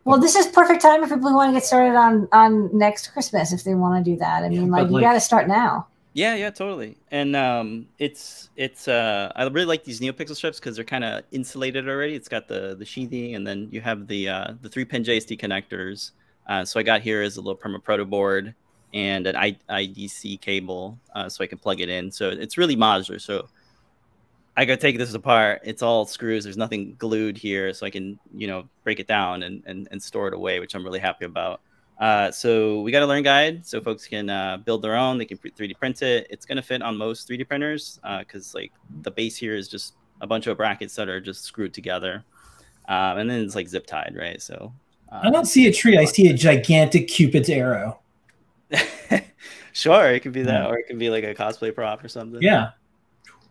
Well, 0.04 0.18
this 0.18 0.36
is 0.36 0.46
perfect 0.46 0.82
time 0.82 1.02
if 1.02 1.08
people 1.08 1.34
want 1.34 1.50
to 1.50 1.54
get 1.54 1.64
started 1.64 1.96
on 1.96 2.28
on 2.32 2.76
next 2.76 3.08
Christmas 3.08 3.52
if 3.52 3.64
they 3.64 3.74
want 3.74 4.04
to 4.04 4.10
do 4.10 4.16
that. 4.18 4.44
I 4.44 4.48
mean, 4.48 4.70
but 4.70 4.82
like 4.82 4.92
you 4.92 5.00
got 5.00 5.14
to 5.14 5.20
start 5.20 5.48
now. 5.48 5.86
Yeah, 6.12 6.36
yeah, 6.36 6.50
totally. 6.50 6.96
And 7.10 7.34
um, 7.34 7.88
it's 7.98 8.48
it's 8.56 8.86
uh, 8.86 9.32
I 9.34 9.44
really 9.44 9.66
like 9.66 9.82
these 9.82 10.00
NeoPixel 10.00 10.36
strips 10.36 10.60
because 10.60 10.76
they're 10.76 10.84
kind 10.84 11.04
of 11.04 11.24
insulated 11.32 11.88
already. 11.88 12.14
It's 12.14 12.28
got 12.28 12.46
the 12.46 12.76
the 12.78 12.84
sheathing, 12.84 13.34
and 13.34 13.46
then 13.46 13.68
you 13.72 13.80
have 13.80 14.06
the 14.06 14.28
uh, 14.28 14.54
the 14.62 14.68
three 14.68 14.84
pin 14.84 15.02
JST 15.02 15.40
connectors. 15.40 16.12
Uh, 16.46 16.64
so 16.64 16.78
I 16.78 16.82
got 16.82 17.00
here 17.00 17.22
is 17.22 17.36
a 17.36 17.40
little 17.40 17.56
perma 17.56 17.82
proto 17.82 18.04
board 18.04 18.54
and 18.92 19.26
an 19.26 19.34
I- 19.34 19.58
IDC 19.68 20.40
cable, 20.40 20.98
uh, 21.14 21.28
so 21.28 21.42
I 21.42 21.48
can 21.48 21.58
plug 21.58 21.80
it 21.80 21.88
in. 21.88 22.12
So 22.12 22.28
it's 22.28 22.56
really 22.56 22.76
modular. 22.76 23.20
So 23.20 23.48
I 24.56 24.64
gotta 24.64 24.80
take 24.80 24.98
this 24.98 25.14
apart. 25.14 25.62
It's 25.64 25.82
all 25.82 26.06
screws. 26.06 26.44
There's 26.44 26.56
nothing 26.56 26.94
glued 26.98 27.36
here, 27.36 27.72
so 27.74 27.86
I 27.86 27.90
can 27.90 28.18
you 28.34 28.46
know 28.46 28.68
break 28.84 29.00
it 29.00 29.06
down 29.06 29.42
and 29.42 29.62
and, 29.66 29.88
and 29.90 30.02
store 30.02 30.28
it 30.28 30.34
away, 30.34 30.60
which 30.60 30.74
I'm 30.74 30.84
really 30.84 31.00
happy 31.00 31.24
about. 31.24 31.60
Uh, 31.98 32.30
so 32.30 32.80
we 32.80 32.90
got 32.90 33.02
a 33.02 33.06
learn 33.06 33.22
guide 33.22 33.64
so 33.64 33.80
folks 33.80 34.06
can 34.06 34.28
uh, 34.28 34.56
build 34.58 34.82
their 34.82 34.96
own. 34.96 35.16
They 35.16 35.24
can 35.24 35.38
3D 35.38 35.78
print 35.78 36.02
it. 36.02 36.26
It's 36.28 36.44
going 36.44 36.56
to 36.56 36.62
fit 36.62 36.82
on 36.82 36.96
most 36.96 37.28
3D 37.28 37.46
printers 37.46 38.00
because 38.18 38.52
like 38.52 38.72
the 39.02 39.12
base 39.12 39.36
here 39.36 39.54
is 39.54 39.68
just 39.68 39.94
a 40.20 40.26
bunch 40.26 40.46
of 40.46 40.56
brackets 40.56 40.96
that 40.96 41.08
are 41.08 41.20
just 41.20 41.44
screwed 41.44 41.72
together. 41.72 42.24
Um, 42.88 43.18
and 43.18 43.30
then 43.30 43.40
it's 43.42 43.54
like 43.54 43.68
zip 43.68 43.86
tied, 43.86 44.16
right? 44.18 44.42
So 44.42 44.72
uh, 45.10 45.20
I 45.22 45.30
don't 45.30 45.46
see 45.46 45.66
a 45.66 45.72
tree. 45.72 45.96
I 45.96 46.04
see 46.04 46.28
a 46.28 46.34
gigantic 46.34 47.08
Cupid's 47.08 47.48
arrow. 47.48 48.00
sure, 49.72 50.12
it 50.12 50.20
could 50.20 50.32
be 50.32 50.42
that, 50.42 50.66
or 50.66 50.78
it 50.78 50.86
could 50.88 50.98
be 50.98 51.10
like 51.10 51.24
a 51.24 51.34
cosplay 51.34 51.74
prop 51.74 52.02
or 52.02 52.08
something. 52.08 52.42
Yeah, 52.42 52.70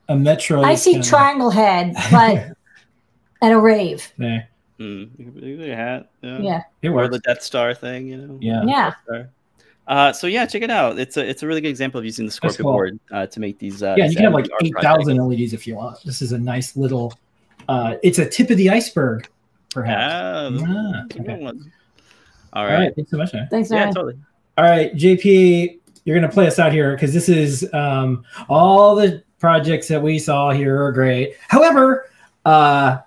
a 0.09 0.15
Metro. 0.15 0.61
I 0.61 0.75
see 0.75 0.93
kinda- 0.93 1.07
Triangle 1.07 1.49
Head, 1.49 1.93
but 2.11 2.55
at 3.41 3.51
a 3.51 3.59
rave. 3.59 4.11
Yeah. 4.17 4.43
Hmm. 4.79 5.03
It 5.19 5.23
could 5.25 5.41
be 5.41 5.55
like 5.57 5.69
a 5.69 5.75
hat. 5.75 6.09
Yeah. 6.21 6.39
Yeah. 6.39 6.61
It 6.81 6.89
Or 6.89 6.93
works. 6.95 7.11
the 7.15 7.19
Death 7.19 7.41
Star 7.43 7.73
thing, 7.73 8.07
you 8.07 8.17
know? 8.17 8.37
Yeah. 8.41 8.63
Yeah. 9.09 9.23
Uh, 9.87 10.13
so 10.13 10.27
yeah, 10.27 10.45
check 10.45 10.61
it 10.61 10.69
out. 10.71 10.97
It's 10.97 11.17
a 11.17 11.27
it's 11.29 11.43
a 11.43 11.47
really 11.47 11.59
good 11.61 11.67
example 11.69 11.99
of 11.99 12.05
using 12.05 12.25
the 12.25 12.31
Scorpio 12.31 12.63
cool. 12.63 12.71
board 12.71 12.99
uh, 13.11 13.25
to 13.27 13.39
make 13.41 13.59
these. 13.59 13.83
Uh, 13.83 13.95
yeah, 13.97 14.05
you 14.07 14.15
can 14.15 14.23
have 14.23 14.33
like 14.33 14.49
art 14.51 14.63
eight 14.63 14.71
projects. 14.71 14.95
thousand 15.05 15.17
LEDs 15.17 15.51
if 15.53 15.67
you 15.67 15.75
want. 15.75 16.01
This 16.05 16.21
is 16.21 16.31
a 16.31 16.37
nice 16.39 16.77
little. 16.77 17.13
Uh, 17.67 17.95
it's 18.01 18.17
a 18.17 18.25
tip 18.27 18.49
of 18.49 18.55
the 18.57 18.69
iceberg, 18.69 19.27
perhaps. 19.71 20.13
Ah, 20.13 20.49
Ah, 20.65 20.91
that's 21.09 21.15
a 21.15 21.19
good 21.19 21.29
okay. 21.31 21.43
one. 21.43 21.71
All 22.53 22.63
All 22.63 22.69
right. 22.69 22.79
right, 22.79 22.95
thanks 22.95 23.11
so 23.11 23.17
much. 23.17 23.33
man. 23.33 23.47
Thanks, 23.51 23.69
Yeah, 23.71 23.79
Ryan. 23.83 23.93
totally. 23.93 24.17
All 24.57 24.63
right, 24.63 24.93
JP, 24.95 25.79
you're 26.05 26.15
gonna 26.17 26.31
play 26.31 26.47
us 26.47 26.59
out 26.59 26.71
here 26.71 26.93
because 26.95 27.13
this 27.13 27.27
is 27.27 27.67
um, 27.73 28.23
all 28.47 28.95
the 28.95 29.21
projects 29.43 29.89
that 29.89 30.01
we 30.01 30.17
saw 30.17 30.51
here 30.51 30.81
are 30.81 30.93
great. 30.93 31.35
However, 31.49 32.09
uh, 32.45 32.99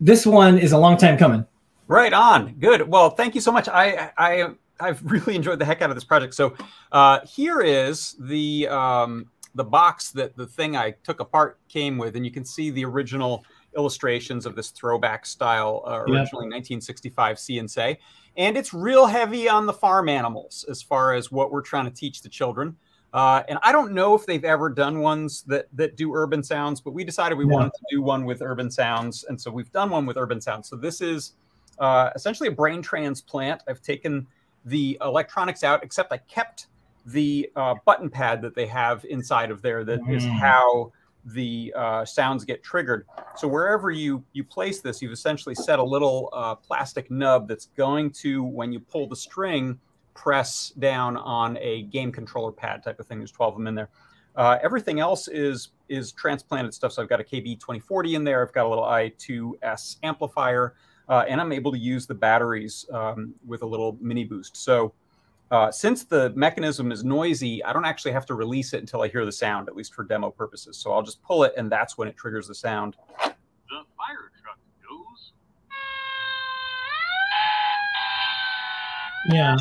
this 0.00 0.26
one 0.26 0.58
is 0.58 0.72
a 0.72 0.78
long 0.78 0.96
time 0.96 1.16
coming. 1.16 1.46
Right 1.86 2.12
on. 2.12 2.54
Good. 2.58 2.88
Well, 2.88 3.10
thank 3.10 3.36
you 3.36 3.40
so 3.40 3.52
much. 3.52 3.68
I 3.68 4.10
I 4.18 4.48
I've 4.80 5.00
really 5.12 5.36
enjoyed 5.36 5.60
the 5.60 5.64
heck 5.64 5.82
out 5.82 5.90
of 5.90 5.96
this 5.96 6.02
project. 6.02 6.34
So 6.34 6.56
uh, 6.90 7.20
here 7.24 7.60
is 7.60 8.16
the 8.18 8.66
um, 8.66 9.30
the 9.54 9.62
box 9.62 10.10
that 10.10 10.36
the 10.36 10.48
thing 10.48 10.76
I 10.76 10.90
took 11.04 11.20
apart 11.20 11.60
came 11.68 11.98
with, 11.98 12.16
and 12.16 12.24
you 12.24 12.32
can 12.32 12.44
see 12.44 12.70
the 12.70 12.84
original 12.84 13.44
illustrations 13.76 14.44
of 14.44 14.56
this 14.56 14.70
throwback 14.70 15.24
style, 15.24 15.84
uh, 15.86 16.00
originally 16.00 16.46
1965 16.46 17.38
See 17.38 17.60
'n 17.60 17.68
Say. 17.68 18.00
And 18.36 18.56
it's 18.56 18.74
real 18.74 19.06
heavy 19.06 19.48
on 19.48 19.66
the 19.66 19.72
farm 19.72 20.08
animals 20.08 20.64
as 20.68 20.82
far 20.82 21.14
as 21.14 21.30
what 21.30 21.52
we're 21.52 21.62
trying 21.62 21.84
to 21.84 21.92
teach 21.92 22.22
the 22.22 22.28
children. 22.28 22.76
Uh, 23.16 23.42
and 23.48 23.58
I 23.62 23.72
don't 23.72 23.92
know 23.92 24.14
if 24.14 24.26
they've 24.26 24.44
ever 24.44 24.68
done 24.68 25.00
ones 25.00 25.42
that 25.44 25.66
that 25.72 25.96
do 25.96 26.12
urban 26.14 26.42
sounds, 26.42 26.82
but 26.82 26.92
we 26.92 27.02
decided 27.02 27.38
we 27.38 27.46
Yeah. 27.46 27.52
wanted 27.54 27.72
to 27.72 27.84
do 27.90 28.02
one 28.02 28.26
with 28.26 28.42
urban 28.42 28.70
sounds, 28.70 29.24
and 29.24 29.40
so 29.40 29.50
we've 29.50 29.72
done 29.72 29.88
one 29.88 30.04
with 30.04 30.18
urban 30.18 30.38
sounds. 30.38 30.68
So 30.68 30.76
this 30.76 31.00
is 31.00 31.32
uh, 31.78 32.10
essentially 32.14 32.50
a 32.50 32.52
brain 32.52 32.82
transplant. 32.82 33.62
I've 33.66 33.80
taken 33.80 34.26
the 34.66 34.98
electronics 35.00 35.64
out, 35.64 35.82
except 35.82 36.12
I 36.12 36.18
kept 36.28 36.66
the 37.06 37.48
uh, 37.56 37.76
button 37.86 38.10
pad 38.10 38.42
that 38.42 38.54
they 38.54 38.66
have 38.66 39.04
inside 39.06 39.50
of 39.50 39.62
there. 39.62 39.82
That 39.82 40.00
is 40.10 40.22
Mm. 40.24 40.38
how 40.40 40.92
the 41.24 41.72
uh, 41.74 42.04
sounds 42.04 42.44
get 42.44 42.62
triggered. 42.62 43.06
So 43.38 43.48
wherever 43.48 43.90
you 43.90 44.24
you 44.34 44.44
place 44.44 44.82
this, 44.82 45.00
you've 45.00 45.12
essentially 45.12 45.54
set 45.54 45.78
a 45.78 45.82
little 45.84 46.28
uh, 46.34 46.54
plastic 46.56 47.10
nub 47.10 47.48
that's 47.48 47.68
going 47.78 48.10
to, 48.22 48.44
when 48.44 48.72
you 48.72 48.80
pull 48.80 49.08
the 49.08 49.16
string, 49.16 49.80
press 50.16 50.72
down 50.78 51.16
on 51.18 51.58
a 51.60 51.82
game 51.82 52.10
controller 52.10 52.50
pad 52.50 52.82
type 52.82 52.98
of 52.98 53.06
thing. 53.06 53.18
There's 53.18 53.30
12 53.30 53.52
of 53.52 53.58
them 53.58 53.66
in 53.68 53.74
there. 53.74 53.90
Uh, 54.34 54.58
everything 54.62 54.98
else 54.98 55.28
is 55.28 55.68
is 55.88 56.12
transplanted 56.12 56.74
stuff. 56.74 56.92
So 56.92 57.02
I've 57.02 57.08
got 57.08 57.20
a 57.20 57.24
KB 57.24 57.60
2040 57.60 58.16
in 58.16 58.24
there. 58.24 58.44
I've 58.44 58.52
got 58.52 58.66
a 58.66 58.68
little 58.68 58.84
i2S 58.84 59.98
amplifier, 60.02 60.74
uh, 61.08 61.24
and 61.28 61.40
I'm 61.40 61.52
able 61.52 61.70
to 61.72 61.78
use 61.78 62.06
the 62.06 62.14
batteries 62.14 62.84
um, 62.92 63.34
with 63.46 63.62
a 63.62 63.66
little 63.66 63.96
mini 64.00 64.24
boost. 64.24 64.56
So 64.56 64.92
uh, 65.50 65.70
since 65.70 66.04
the 66.04 66.30
mechanism 66.30 66.90
is 66.90 67.04
noisy, 67.04 67.62
I 67.62 67.72
don't 67.72 67.84
actually 67.84 68.12
have 68.12 68.26
to 68.26 68.34
release 68.34 68.72
it 68.72 68.80
until 68.80 69.02
I 69.02 69.08
hear 69.08 69.24
the 69.24 69.32
sound, 69.32 69.68
at 69.68 69.76
least 69.76 69.94
for 69.94 70.02
demo 70.02 70.30
purposes. 70.30 70.76
So 70.76 70.92
I'll 70.92 71.02
just 71.02 71.22
pull 71.22 71.44
it, 71.44 71.52
and 71.56 71.70
that's 71.70 71.96
when 71.96 72.08
it 72.08 72.16
triggers 72.16 72.48
the 72.48 72.54
sound. 72.54 72.96
The 73.18 73.84
fire 73.96 74.32
truck 74.42 74.58
goes. 74.82 75.32
Yeah. 79.30 79.56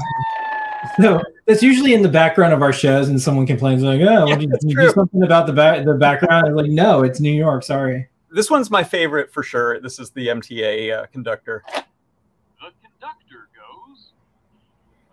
So 1.02 1.21
that's 1.45 1.62
usually 1.63 1.93
in 1.93 2.02
the 2.02 2.10
background 2.10 2.54
of 2.54 2.62
our 2.62 2.74
shows, 2.74 3.10
and 3.10 3.21
someone 3.21 3.45
complains 3.45 3.84
like, 3.84 4.02
"Oh, 4.02 4.28
Yeah, 4.28 4.36
did 4.36 4.50
that's 4.52 4.63
you 4.65 4.76
do 4.76 4.89
something 4.91 5.24
about 5.24 5.48
the 5.48 5.54
back 5.54 5.86
the 5.86 5.93
background?" 5.93 6.48
I'm 6.48 6.56
like, 6.56 6.69
"No, 6.71 7.04
it's 7.04 7.19
New 7.19 7.32
York. 7.34 7.63
Sorry." 7.63 8.08
This 8.32 8.50
one's 8.50 8.69
my 8.69 8.84
favorite 8.84 9.32
for 9.32 9.43
sure. 9.43 9.80
This 9.80 9.98
is 10.00 10.10
the 10.12 10.28
MTA 10.28 10.91
uh, 10.91 11.06
conductor. 11.08 11.63
The 11.67 12.71
conductor 12.84 13.48
goes. 13.56 14.12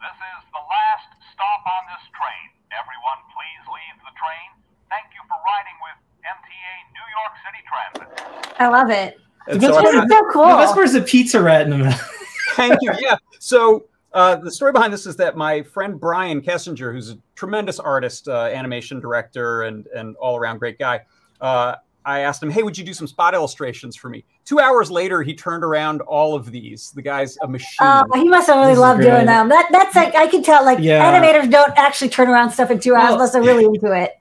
This 0.00 0.16
is 0.18 0.42
the 0.50 0.62
last 0.62 1.06
stop 1.32 1.62
on 1.66 1.82
this 1.92 2.02
train. 2.10 2.46
Everyone, 2.74 3.20
please 3.30 3.62
leave 3.70 3.96
the 4.02 4.14
train. 4.18 4.48
Thank 4.90 5.06
you 5.14 5.22
for 5.28 5.38
riding 5.46 5.76
with 5.86 5.98
MTA 6.26 6.72
New 6.96 7.06
York 7.14 7.34
City 7.46 7.62
Transit. 7.70 8.56
I 8.60 8.68
love 8.68 8.90
it. 8.90 9.18
The 9.46 9.52
And 9.52 9.60
best 9.60 9.74
so 9.74 9.80
part 9.82 9.94
got- 9.94 10.04
It's 10.04 10.12
so 10.12 10.30
cool. 10.32 10.48
The 10.48 10.56
best 10.56 10.74
part 10.74 10.86
is 10.86 10.94
a 10.94 11.02
pizza 11.02 11.40
rat 11.42 11.62
in 11.62 11.70
the 11.70 11.78
middle. 11.78 11.98
Thank 12.56 12.78
you. 12.82 12.92
Yeah. 12.98 13.16
So 13.38 13.84
uh, 14.14 14.36
the 14.36 14.50
story 14.50 14.72
behind 14.72 14.92
this 14.92 15.06
is 15.06 15.16
that 15.16 15.36
my 15.36 15.62
friend 15.62 15.98
Brian 15.98 16.40
Kesinger, 16.42 16.92
who's 16.92 17.10
a 17.10 17.18
tremendous 17.34 17.78
artist, 17.78 18.28
uh, 18.28 18.44
animation 18.52 19.00
director, 19.00 19.62
and 19.62 19.86
and 19.94 20.16
all 20.16 20.36
around 20.36 20.58
great 20.58 20.78
guy, 20.78 21.00
uh, 21.40 21.76
I 22.04 22.20
asked 22.20 22.42
him, 22.42 22.50
"Hey, 22.50 22.62
would 22.62 22.76
you 22.76 22.84
do 22.84 22.92
some 22.92 23.06
spot 23.06 23.32
illustrations 23.34 23.96
for 23.96 24.08
me?" 24.10 24.24
Two 24.44 24.58
hours 24.60 24.90
later, 24.90 25.22
he 25.22 25.34
turned 25.34 25.64
around 25.64 26.00
all 26.02 26.34
of 26.34 26.50
these. 26.50 26.90
The 26.94 27.02
guy's 27.02 27.38
a 27.42 27.48
machine. 27.48 27.68
Oh, 27.80 28.04
he 28.14 28.24
must 28.28 28.48
have 28.48 28.56
really 28.58 28.72
This 28.72 28.78
loved 28.80 29.02
doing 29.02 29.26
them. 29.26 29.48
That 29.48 29.68
that's 29.72 29.94
like 29.94 30.14
I 30.14 30.26
can 30.26 30.42
tell. 30.42 30.64
Like 30.64 30.78
Yeah. 30.80 31.02
animators 31.20 31.50
don't 31.50 31.72
actually 31.78 32.10
turn 32.10 32.28
around 32.28 32.50
stuff 32.50 32.70
in 32.70 32.80
two 32.80 32.94
hours 32.94 33.04
Well- 33.04 33.12
unless 33.14 33.32
they're 33.32 33.42
really 33.42 33.64
into 33.64 33.92
it. 33.92 34.12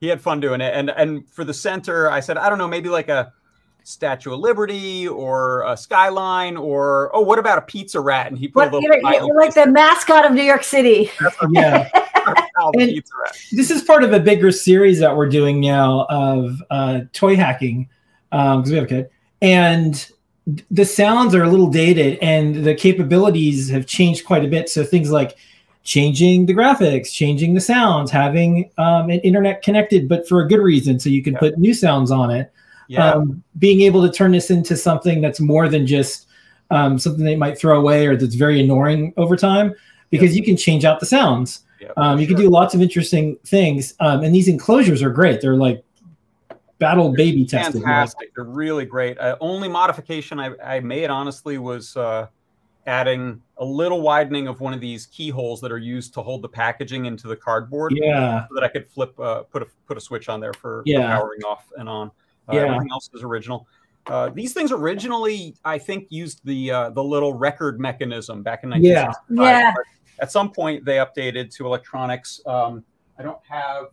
he 0.00 0.08
had 0.08 0.20
fun 0.20 0.40
doing 0.40 0.60
it. 0.60 0.72
And 0.74 0.90
and 0.90 1.28
for 1.30 1.44
the 1.44 1.54
center, 1.54 2.10
I 2.10 2.20
said, 2.20 2.36
I 2.38 2.48
don't 2.48 2.58
know, 2.58 2.68
maybe 2.68 2.88
like 2.88 3.08
a 3.08 3.32
Statue 3.88 4.34
of 4.34 4.40
Liberty 4.40 5.08
or 5.08 5.62
a 5.62 5.76
skyline 5.76 6.56
or 6.56 7.10
oh, 7.14 7.20
what 7.22 7.38
about 7.38 7.56
a 7.58 7.62
pizza 7.62 7.98
rat? 8.00 8.26
And 8.28 8.38
he 8.38 8.46
put 8.48 8.56
What, 8.56 8.68
a 8.68 8.76
little 8.76 8.82
you're, 9.12 9.26
you're 9.26 9.36
like 9.40 9.54
the 9.54 9.66
mascot 9.66 10.26
of 10.26 10.32
New 10.32 10.42
York 10.42 10.62
City. 10.62 11.10
yeah. 11.50 11.88
on 12.62 12.72
the 12.74 12.82
and- 12.82 12.90
pizza 12.90 13.12
rat. 13.24 13.36
this 13.52 13.70
is 13.70 13.82
part 13.82 14.04
of 14.04 14.12
a 14.12 14.20
bigger 14.20 14.52
series 14.52 14.98
that 15.00 15.16
we're 15.16 15.28
doing 15.28 15.60
now 15.60 16.06
of 16.10 16.62
uh, 16.70 17.00
toy 17.12 17.34
hacking 17.34 17.88
because 18.30 18.68
we 18.70 18.74
have 18.76 18.84
a 18.84 18.88
kid 18.88 19.10
and 19.40 20.10
the 20.70 20.84
sounds 20.84 21.34
are 21.34 21.42
a 21.44 21.48
little 21.48 21.70
dated 21.70 22.18
and 22.20 22.56
the 22.66 22.74
capabilities 22.74 23.70
have 23.70 23.86
changed 23.86 24.26
quite 24.26 24.44
a 24.44 24.48
bit 24.48 24.68
so 24.68 24.84
things 24.84 25.10
like 25.10 25.36
changing 25.84 26.44
the 26.44 26.52
graphics 26.54 27.10
changing 27.12 27.54
the 27.54 27.60
sounds 27.60 28.10
having 28.10 28.70
um, 28.76 29.08
an 29.08 29.20
internet 29.20 29.62
connected 29.62 30.06
but 30.08 30.28
for 30.28 30.42
a 30.42 30.48
good 30.48 30.60
reason 30.60 30.98
so 30.98 31.08
you 31.08 31.22
can 31.22 31.32
Yeah. 31.34 31.38
put 31.38 31.58
new 31.58 31.72
sounds 31.72 32.10
on 32.10 32.30
it 32.30 32.52
Yeah. 32.88 33.10
um, 33.10 33.44
being 33.58 33.82
able 33.82 34.02
to 34.06 34.10
turn 34.12 34.32
this 34.32 34.50
into 34.50 34.76
something 34.76 35.20
that's 35.20 35.40
more 35.40 35.68
than 35.68 35.86
just 35.86 36.26
um, 36.70 36.98
something 36.98 37.24
they 37.24 37.36
might 37.36 37.58
throw 37.58 37.78
away 37.78 38.06
or 38.06 38.16
that's 38.16 38.34
very 38.34 38.60
annoying 38.60 39.12
over 39.16 39.36
time 39.36 39.74
because 40.10 40.36
you 40.36 40.42
can 40.42 40.56
change 40.56 40.84
out 40.84 40.98
the 41.00 41.06
sounds 41.06 41.64
yeah, 41.80 41.88
um, 41.96 42.18
you 42.18 42.26
sure. 42.26 42.34
can 42.34 42.44
do 42.44 42.50
lots 42.50 42.74
of 42.74 42.82
interesting 42.82 43.36
things, 43.44 43.94
um, 44.00 44.22
and 44.24 44.34
these 44.34 44.48
enclosures 44.48 45.02
are 45.02 45.10
great. 45.10 45.40
They're 45.40 45.54
like 45.54 45.84
battle 46.78 47.12
baby 47.12 47.44
tested. 47.44 47.82
fantastic. 47.82 48.34
They're 48.34 48.44
really 48.44 48.84
great. 48.84 49.18
Uh, 49.18 49.36
only 49.40 49.68
modification 49.68 50.38
I, 50.40 50.54
I 50.62 50.80
made, 50.80 51.10
honestly, 51.10 51.58
was 51.58 51.96
uh, 51.96 52.26
adding 52.86 53.42
a 53.58 53.64
little 53.64 54.00
widening 54.00 54.48
of 54.48 54.60
one 54.60 54.72
of 54.72 54.80
these 54.80 55.06
keyholes 55.06 55.60
that 55.60 55.70
are 55.70 55.78
used 55.78 56.14
to 56.14 56.22
hold 56.22 56.42
the 56.42 56.48
packaging 56.48 57.06
into 57.06 57.28
the 57.28 57.36
cardboard, 57.36 57.92
Yeah, 57.94 58.46
so 58.48 58.54
that 58.54 58.64
I 58.64 58.68
could 58.68 58.88
flip, 58.88 59.18
uh, 59.18 59.42
put 59.42 59.62
a 59.62 59.66
put 59.86 59.96
a 59.96 60.00
switch 60.00 60.28
on 60.28 60.40
there 60.40 60.52
for, 60.52 60.82
for 60.86 61.00
powering 61.00 61.42
off 61.42 61.64
and 61.76 61.88
on. 61.88 62.10
Uh, 62.48 62.54
Yeah. 62.54 62.60
Everything 62.66 62.88
else 62.90 63.10
is 63.14 63.22
original. 63.22 63.66
Uh, 64.06 64.30
these 64.30 64.54
things 64.54 64.72
originally, 64.72 65.54
I 65.64 65.76
think, 65.78 66.06
used 66.10 66.40
the 66.44 66.70
uh, 66.70 66.90
the 66.90 67.02
little 67.04 67.34
record 67.34 67.78
mechanism 67.78 68.42
back 68.42 68.64
in 68.64 68.70
Yeah. 68.80 69.06
1965. 69.28 69.46
Yeah. 69.46 69.72
but 69.74 69.84
At 70.22 70.32
some 70.32 70.50
point, 70.50 70.84
they 70.84 70.96
updated 70.96 71.54
to 71.56 71.66
electronics. 71.66 72.40
Um, 72.46 72.84
I 73.18 73.22
don't 73.22 73.40
have 73.48 73.86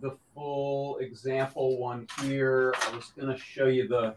the 0.00 0.16
full 0.34 0.98
example 0.98 1.78
one 1.78 2.06
here. 2.22 2.74
I 2.90 2.96
was 2.96 3.12
going 3.18 3.32
to 3.32 3.38
show 3.40 3.66
you 3.66 3.86
the 3.88 4.14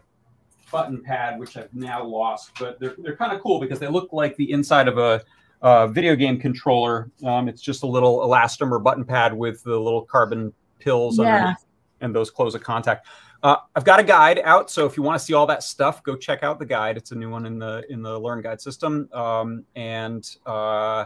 button 0.72 1.02
pad, 1.02 1.38
which 1.38 1.56
I've 1.56 1.72
now 1.72 2.04
lost, 2.04 2.50
but 2.58 2.78
they're, 2.80 2.94
they're 2.98 3.16
kind 3.16 3.32
of 3.32 3.40
cool 3.40 3.58
because 3.60 3.78
they 3.78 3.88
look 3.88 4.12
like 4.12 4.36
the 4.36 4.50
inside 4.50 4.88
of 4.88 4.98
a, 4.98 5.22
uh 5.62 5.86
video 5.88 6.14
game 6.14 6.38
controller. 6.38 7.10
Um, 7.24 7.48
it's 7.48 7.60
just 7.62 7.82
a 7.82 7.86
little 7.86 8.18
elastomer 8.20 8.80
button 8.82 9.04
pad 9.04 9.32
with 9.34 9.62
the 9.64 9.76
little 9.78 10.02
carbon 10.02 10.52
pills 10.78 11.18
Yeah. 11.18 11.34
underneath 11.36 11.64
and 12.00 12.14
those 12.14 12.30
close 12.30 12.54
a 12.54 12.58
contact. 12.60 13.06
Uh, 13.42 13.56
I've 13.76 13.84
got 13.84 14.00
a 14.00 14.02
guide 14.02 14.40
out, 14.44 14.70
so 14.70 14.84
if 14.84 14.96
you 14.96 15.02
want 15.02 15.18
to 15.18 15.24
see 15.24 15.32
all 15.32 15.46
that 15.46 15.62
stuff, 15.62 16.02
go 16.02 16.16
check 16.16 16.42
out 16.42 16.58
the 16.58 16.66
guide. 16.66 16.96
It's 16.96 17.12
a 17.12 17.14
new 17.14 17.30
one 17.30 17.46
in 17.46 17.58
the 17.58 17.84
in 17.88 18.02
the 18.02 18.18
Learn 18.18 18.42
Guide 18.42 18.60
system, 18.60 19.08
um, 19.12 19.64
and 19.76 20.28
uh, 20.44 21.04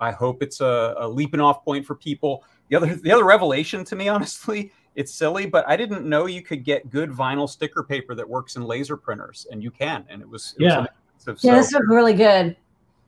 I 0.00 0.10
hope 0.10 0.42
it's 0.42 0.60
a, 0.60 0.94
a 0.98 1.06
leaping 1.08 1.40
off 1.40 1.62
point 1.64 1.84
for 1.84 1.94
people. 1.94 2.42
The 2.70 2.76
other 2.76 2.94
the 2.96 3.12
other 3.12 3.24
revelation 3.24 3.84
to 3.84 3.96
me, 3.96 4.08
honestly, 4.16 4.72
it's 4.94 5.12
silly, 5.12 5.44
but 5.44 5.68
I 5.68 5.76
didn't 5.76 6.06
know 6.08 6.24
you 6.26 6.40
could 6.40 6.64
get 6.64 6.88
good 6.88 7.10
vinyl 7.10 7.48
sticker 7.48 7.82
paper 7.82 8.14
that 8.14 8.26
works 8.26 8.56
in 8.56 8.62
laser 8.62 8.96
printers, 8.96 9.46
and 9.50 9.62
you 9.62 9.70
can. 9.70 10.06
And 10.08 10.22
it 10.22 10.28
was, 10.28 10.54
it 10.58 10.62
was 10.62 10.72
Yeah. 10.72 10.78
inexpensive. 10.78 11.44
Yeah, 11.44 11.52
So 11.52 11.56
this 11.56 11.72
looks 11.72 11.86
really 11.88 12.14
good. 12.14 12.56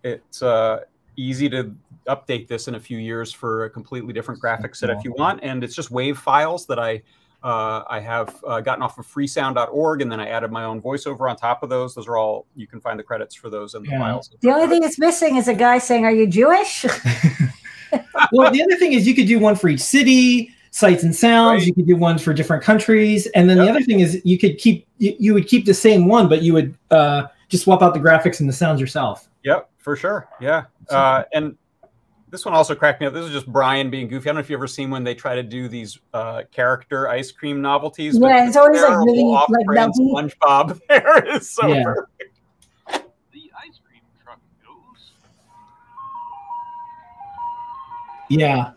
it's 0.03 0.43
uh, 0.43 0.81
easy 1.17 1.49
to 1.49 1.75
update 2.09 2.47
this 2.47 2.69
in 2.69 2.75
a 2.75 2.81
few 2.81 2.99
years 2.99 3.33
for 3.33 3.65
a 3.65 3.71
completely 3.71 4.13
different 4.13 4.39
graphic 4.41 4.75
set 4.75 4.91
if 4.91 5.03
you 5.05 5.13
want. 5.17 5.41
And 5.43 5.65
it's 5.65 5.75
just 5.75 5.91
wave 5.91 6.19
files 6.19 6.67
that 6.67 6.79
I 6.79 7.03
uh, 7.47 7.85
I 7.89 8.01
have 8.01 8.43
uh, 8.45 8.61
gotten 8.61 8.83
off 8.83 8.99
of 8.99 9.07
freesound.org, 9.07 10.03
and 10.03 10.11
then 10.11 10.19
I 10.19 10.27
added 10.29 10.51
my 10.51 10.65
own 10.65 10.83
voiceover 10.83 11.31
on 11.31 11.37
top 11.37 11.63
of 11.63 11.69
those. 11.69 11.95
Those 11.95 12.09
are 12.09 12.17
all 12.17 12.45
you 12.57 12.67
can 12.67 12.81
find 12.81 12.99
the 12.99 13.05
credits 13.05 13.37
for 13.37 13.49
those 13.49 13.75
in 13.77 13.85
the 13.85 13.91
Yeah. 13.91 14.01
files. 14.01 14.31
The 14.41 14.51
only 14.51 14.67
thing 14.67 14.81
that's 14.81 14.99
missing 14.99 15.37
is 15.37 15.47
a 15.47 15.55
guy 15.55 15.79
saying, 15.79 16.05
"Are 16.05 16.11
you 16.11 16.27
Jewish?" 16.27 16.85
well, 18.33 18.51
the 18.51 18.63
other 18.65 18.75
thing 18.77 18.95
is 18.95 19.07
you 19.07 19.15
could 19.15 19.29
do 19.29 19.39
one 19.39 19.55
for 19.55 19.69
each 19.69 19.81
city, 19.81 20.51
sights 20.73 21.05
and 21.05 21.15
sounds. 21.15 21.61
Right. 21.61 21.69
You 21.69 21.75
could 21.75 21.87
do 21.87 21.95
ones 21.95 22.21
for 22.21 22.35
different 22.35 22.65
countries, 22.65 23.27
and 23.29 23.49
then 23.49 23.59
the 23.59 23.71
other 23.71 23.81
thing 23.83 24.01
is 24.01 24.21
you 24.25 24.39
could 24.39 24.59
keep 24.59 24.89
you, 24.99 25.15
you 25.21 25.33
would 25.33 25.47
keep 25.47 25.67
the 25.67 25.75
same 25.75 26.09
one, 26.09 26.29
but 26.29 26.43
you 26.43 26.53
would 26.53 26.77
uh, 26.91 27.29
just 27.49 27.63
swap 27.63 27.81
out 27.81 27.95
the 27.95 28.01
graphics 28.01 28.41
and 28.41 28.49
the 28.49 28.53
sounds 28.53 28.81
yourself. 28.81 29.29
Yep, 29.45 29.71
for 29.79 29.95
sure. 29.95 30.29
Yeah. 30.41 30.65
Uh, 30.91 31.23
and 31.33 31.57
this 32.37 32.45
one 32.45 32.53
also 32.53 32.75
cracked 32.75 33.01
me 33.01 33.07
up. 33.07 33.15
This 33.15 33.25
is 33.25 33.33
just 33.33 33.47
Brian 33.51 33.89
being 33.89 34.09
goofy. 34.09 34.29
I 34.29 34.29
don't 34.29 34.35
know 34.35 34.41
if 34.41 34.51
you've 34.51 34.59
ever 34.59 34.67
seen 34.67 34.91
when 34.91 35.03
they 35.05 35.15
try 35.15 35.35
to 35.35 35.43
do 35.43 35.69
these 35.69 35.99
uh, 36.13 36.43
character 36.53 37.09
ice 37.09 37.33
cream 37.33 37.63
novelties. 37.63 38.19
but 38.19 38.27
Yeah, 38.29 38.47
it's 38.47 38.57
always, 38.59 38.77
like, 38.79 38.89
terrible 38.89 39.07
really, 39.07 39.23
like, 39.23 39.49
off-brand 39.49 39.93
melty. 39.95 40.31
SpongeBob 40.39 40.81
there 40.91 41.35
is 41.35 41.49
so 41.49 41.67
Yeah. 41.67 41.83
perfect. 41.83 42.41
The 43.33 43.51
ice 43.59 43.81
cream 43.89 44.03
truck 44.23 44.39
goes. 44.63 45.13
Yeah, 48.29 48.73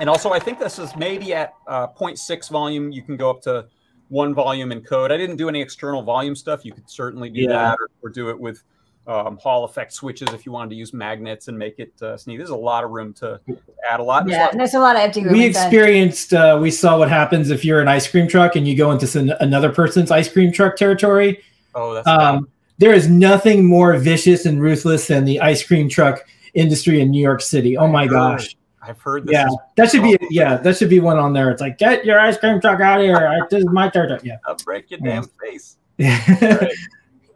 And 0.00 0.10
also, 0.10 0.32
I 0.32 0.40
think 0.40 0.58
this 0.58 0.80
is 0.80 0.90
maybe 0.96 1.34
at 1.34 1.54
uh, 1.68 1.86
0.6 1.86 2.50
volume. 2.50 2.90
You 2.90 3.02
can 3.02 3.16
go 3.16 3.30
up 3.30 3.42
to 3.42 3.66
one 4.08 4.34
volume 4.34 4.72
in 4.72 4.80
code. 4.80 5.12
I 5.12 5.16
didn't 5.16 5.36
do 5.36 5.48
any 5.48 5.62
external 5.62 6.02
volume 6.02 6.34
stuff. 6.34 6.64
You 6.64 6.72
could 6.72 6.90
certainly 6.90 7.30
do 7.30 7.42
Yeah. 7.42 7.48
that 7.52 7.78
or, 7.80 7.88
or 8.02 8.10
do 8.10 8.28
it 8.30 8.40
with 8.40 8.64
um, 9.06 9.36
Hall 9.38 9.64
effect 9.64 9.92
switches 9.92 10.28
if 10.34 10.44
you 10.46 10.52
wanted 10.52 10.70
to 10.70 10.76
use 10.76 10.92
magnets 10.92 11.48
and 11.48 11.58
make 11.58 11.78
it 11.78 11.92
uh, 12.02 12.16
sneak. 12.16 12.38
There's 12.38 12.50
a 12.50 12.56
lot 12.56 12.82
of 12.84 12.90
room 12.90 13.12
to 13.14 13.40
add 13.88 14.00
a 14.00 14.02
lot. 14.02 14.24
There's 14.26 14.34
a 14.34 14.38
yeah, 14.38 14.44
lot- 14.46 14.56
there's 14.56 14.74
a 14.74 14.78
lot 14.80 14.96
of 14.96 15.02
empty 15.02 15.22
room. 15.24 15.32
we 15.32 15.44
experienced. 15.44 16.32
Uh, 16.34 16.58
we 16.60 16.70
saw 16.70 16.98
what 16.98 17.08
happens 17.08 17.50
if 17.50 17.64
you're 17.64 17.80
an 17.80 17.88
ice 17.88 18.10
cream 18.10 18.26
truck 18.28 18.56
and 18.56 18.66
you 18.66 18.76
go 18.76 18.90
into 18.90 19.06
some, 19.06 19.30
another 19.40 19.70
person's 19.72 20.10
ice 20.10 20.28
cream 20.32 20.50
truck 20.52 20.76
territory. 20.76 21.40
oh, 21.74 21.94
that's 21.94 22.06
Um, 22.08 22.48
there 22.78 22.92
is 22.92 23.08
nothing 23.08 23.64
more 23.64 23.96
vicious 23.96 24.44
and 24.44 24.60
ruthless 24.60 25.06
than 25.06 25.24
the 25.24 25.40
ice 25.40 25.64
cream 25.66 25.88
truck 25.88 26.26
industry 26.54 27.00
in 27.00 27.10
New 27.10 27.22
York 27.22 27.40
City. 27.42 27.76
Oh 27.76 27.86
my 27.88 28.02
I've 28.02 28.10
gosh. 28.10 28.42
heard- 28.42 28.54
I've 28.88 29.00
heard 29.00 29.26
this. 29.26 29.32
Yeah, 29.32 29.48
that 29.76 29.90
should 29.90 30.02
be 30.04 30.16
yeah, 30.30 30.58
that 30.58 30.76
should 30.76 30.90
be 30.90 31.00
one 31.00 31.18
on 31.18 31.32
there. 31.32 31.50
It's 31.50 31.60
like 31.60 31.76
get 31.76 32.04
your 32.04 32.20
ice 32.20 32.38
cream 32.38 32.60
truck 32.60 32.80
out 32.80 33.00
of 33.00 33.04
here. 33.06 33.46
This 33.50 33.60
is 33.64 33.68
my 33.70 33.88
territory. 33.88 34.20
Yeah. 34.22 34.36
I'll 34.46 34.54
break 34.64 34.90
your 34.92 35.00
Yeah. 35.02 35.06
damn 35.14 35.24
face. 35.40 35.76
Yeah. 35.98 36.68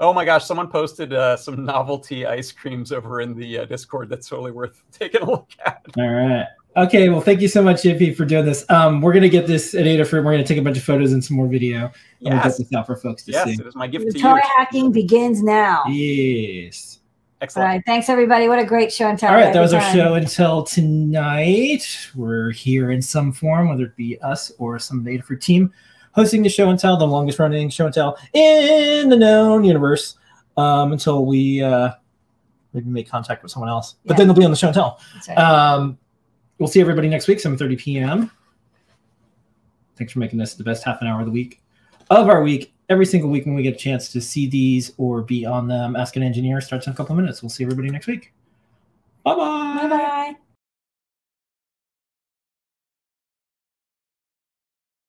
Right. 0.00 0.06
Oh 0.06 0.12
my 0.12 0.24
gosh, 0.24 0.44
someone 0.44 0.68
posted 0.68 1.12
uh, 1.12 1.36
some 1.36 1.64
novelty 1.66 2.26
ice 2.26 2.50
creams 2.52 2.92
over 2.92 3.20
in 3.20 3.34
the 3.36 3.58
uh, 3.60 3.64
Discord. 3.66 4.08
That's 4.08 4.28
totally 4.28 4.50
worth 4.52 4.82
taking 4.92 5.22
a 5.22 5.26
look 5.30 5.50
at. 5.64 5.84
All 5.98 6.08
right. 6.08 6.46
Okay, 6.76 7.08
well, 7.08 7.20
thank 7.20 7.40
you 7.40 7.48
so 7.48 7.62
much, 7.62 7.82
JP, 7.82 8.16
for 8.16 8.24
doing 8.24 8.44
this. 8.44 8.64
Um, 8.70 9.00
we're 9.00 9.12
gonna 9.12 9.28
get 9.28 9.48
this 9.48 9.74
at 9.74 9.86
Adafruit. 9.86 10.24
We're 10.24 10.30
gonna 10.32 10.44
take 10.44 10.58
a 10.58 10.62
bunch 10.62 10.76
of 10.78 10.84
photos 10.84 11.12
and 11.12 11.22
some 11.24 11.36
more 11.36 11.48
video. 11.48 11.90
And 12.24 12.34
we'll 12.34 12.42
get 12.44 12.56
this 12.56 12.72
out 12.74 12.86
for 12.86 12.94
folks 12.96 13.24
to 13.24 13.32
Yes, 13.32 13.44
see. 13.46 13.54
it 13.54 13.66
is 13.66 13.74
my 13.74 13.88
gift 13.88 14.06
The 14.06 14.12
to 14.12 14.18
toy 14.20 14.36
you. 14.36 14.42
hacking 14.56 14.92
begins 14.92 15.42
now. 15.42 15.82
Yes. 15.88 17.00
Excellent. 17.42 17.66
right. 17.68 17.82
Thanks, 17.86 18.08
everybody. 18.08 18.48
What 18.48 18.58
a 18.60 18.64
great 18.64 18.92
show 18.92 19.08
and 19.08 19.18
tell. 19.18 19.30
All 19.30 19.34
right, 19.36 19.46
that 19.46 19.48
every 19.56 19.62
was 19.62 19.72
our 19.74 19.80
time. 19.80 19.96
show 19.96 20.14
until 20.14 20.62
tonight. 20.62 22.08
We're 22.14 22.50
here 22.52 22.92
in 22.92 23.02
some 23.02 23.32
form, 23.32 23.68
whether 23.70 23.84
it 23.84 23.96
be 23.96 24.20
us 24.20 24.52
or 24.58 24.78
some 24.78 25.04
Adafruit 25.06 25.40
team, 25.40 25.72
hosting 26.12 26.42
the 26.42 26.48
show 26.48 26.70
and 26.70 26.78
tell, 26.78 26.96
the 26.96 27.06
longest 27.06 27.38
running 27.38 27.68
show 27.70 27.86
and 27.86 27.94
tell 27.94 28.18
in 28.32 29.08
the 29.08 29.16
known 29.16 29.64
universe, 29.64 30.16
um, 30.56 30.92
until 30.92 31.24
we 31.26 31.62
uh, 31.62 31.90
maybe 32.72 32.88
make 32.88 33.08
contact 33.08 33.42
with 33.42 33.52
someone 33.52 33.68
else. 33.68 33.96
But 34.04 34.14
Yeah. 34.14 34.18
then 34.18 34.28
they'll 34.28 34.36
be 34.36 34.44
on 34.44 34.50
the 34.50 34.56
show 34.56 34.68
and 34.68 34.74
tell. 34.74 35.00
Right. 35.28 35.38
Um, 35.38 35.98
we'll 36.58 36.68
see 36.68 36.80
everybody 36.80 37.08
next 37.08 37.28
week, 37.28 37.38
7.30 37.38 37.78
p.m. 37.78 38.30
Thanks 39.96 40.12
for 40.12 40.18
making 40.18 40.38
this 40.38 40.54
the 40.54 40.64
best 40.64 40.82
half 40.84 41.00
an 41.02 41.06
hour 41.08 41.20
of 41.20 41.26
the 41.26 41.32
week 41.32 41.62
of 42.10 42.28
our 42.28 42.42
week. 42.42 42.72
Every 42.88 43.06
single 43.06 43.30
week 43.30 43.46
when 43.46 43.54
we 43.54 43.62
get 43.62 43.74
a 43.74 43.78
chance 43.78 44.10
to 44.12 44.20
see 44.20 44.48
these 44.48 44.92
or 44.96 45.22
be 45.22 45.46
on 45.46 45.68
them, 45.68 45.94
Ask 45.94 46.16
an 46.16 46.22
Engineer 46.24 46.60
starts 46.60 46.86
in 46.88 46.92
a 46.92 46.96
couple 46.96 47.12
of 47.12 47.20
minutes. 47.20 47.40
We'll 47.42 47.50
see 47.50 47.62
everybody 47.62 47.88
next 47.90 48.08
week. 48.08 48.32
Bye-bye. 49.22 49.78
Bye 49.82 49.88
bye. 49.88 50.49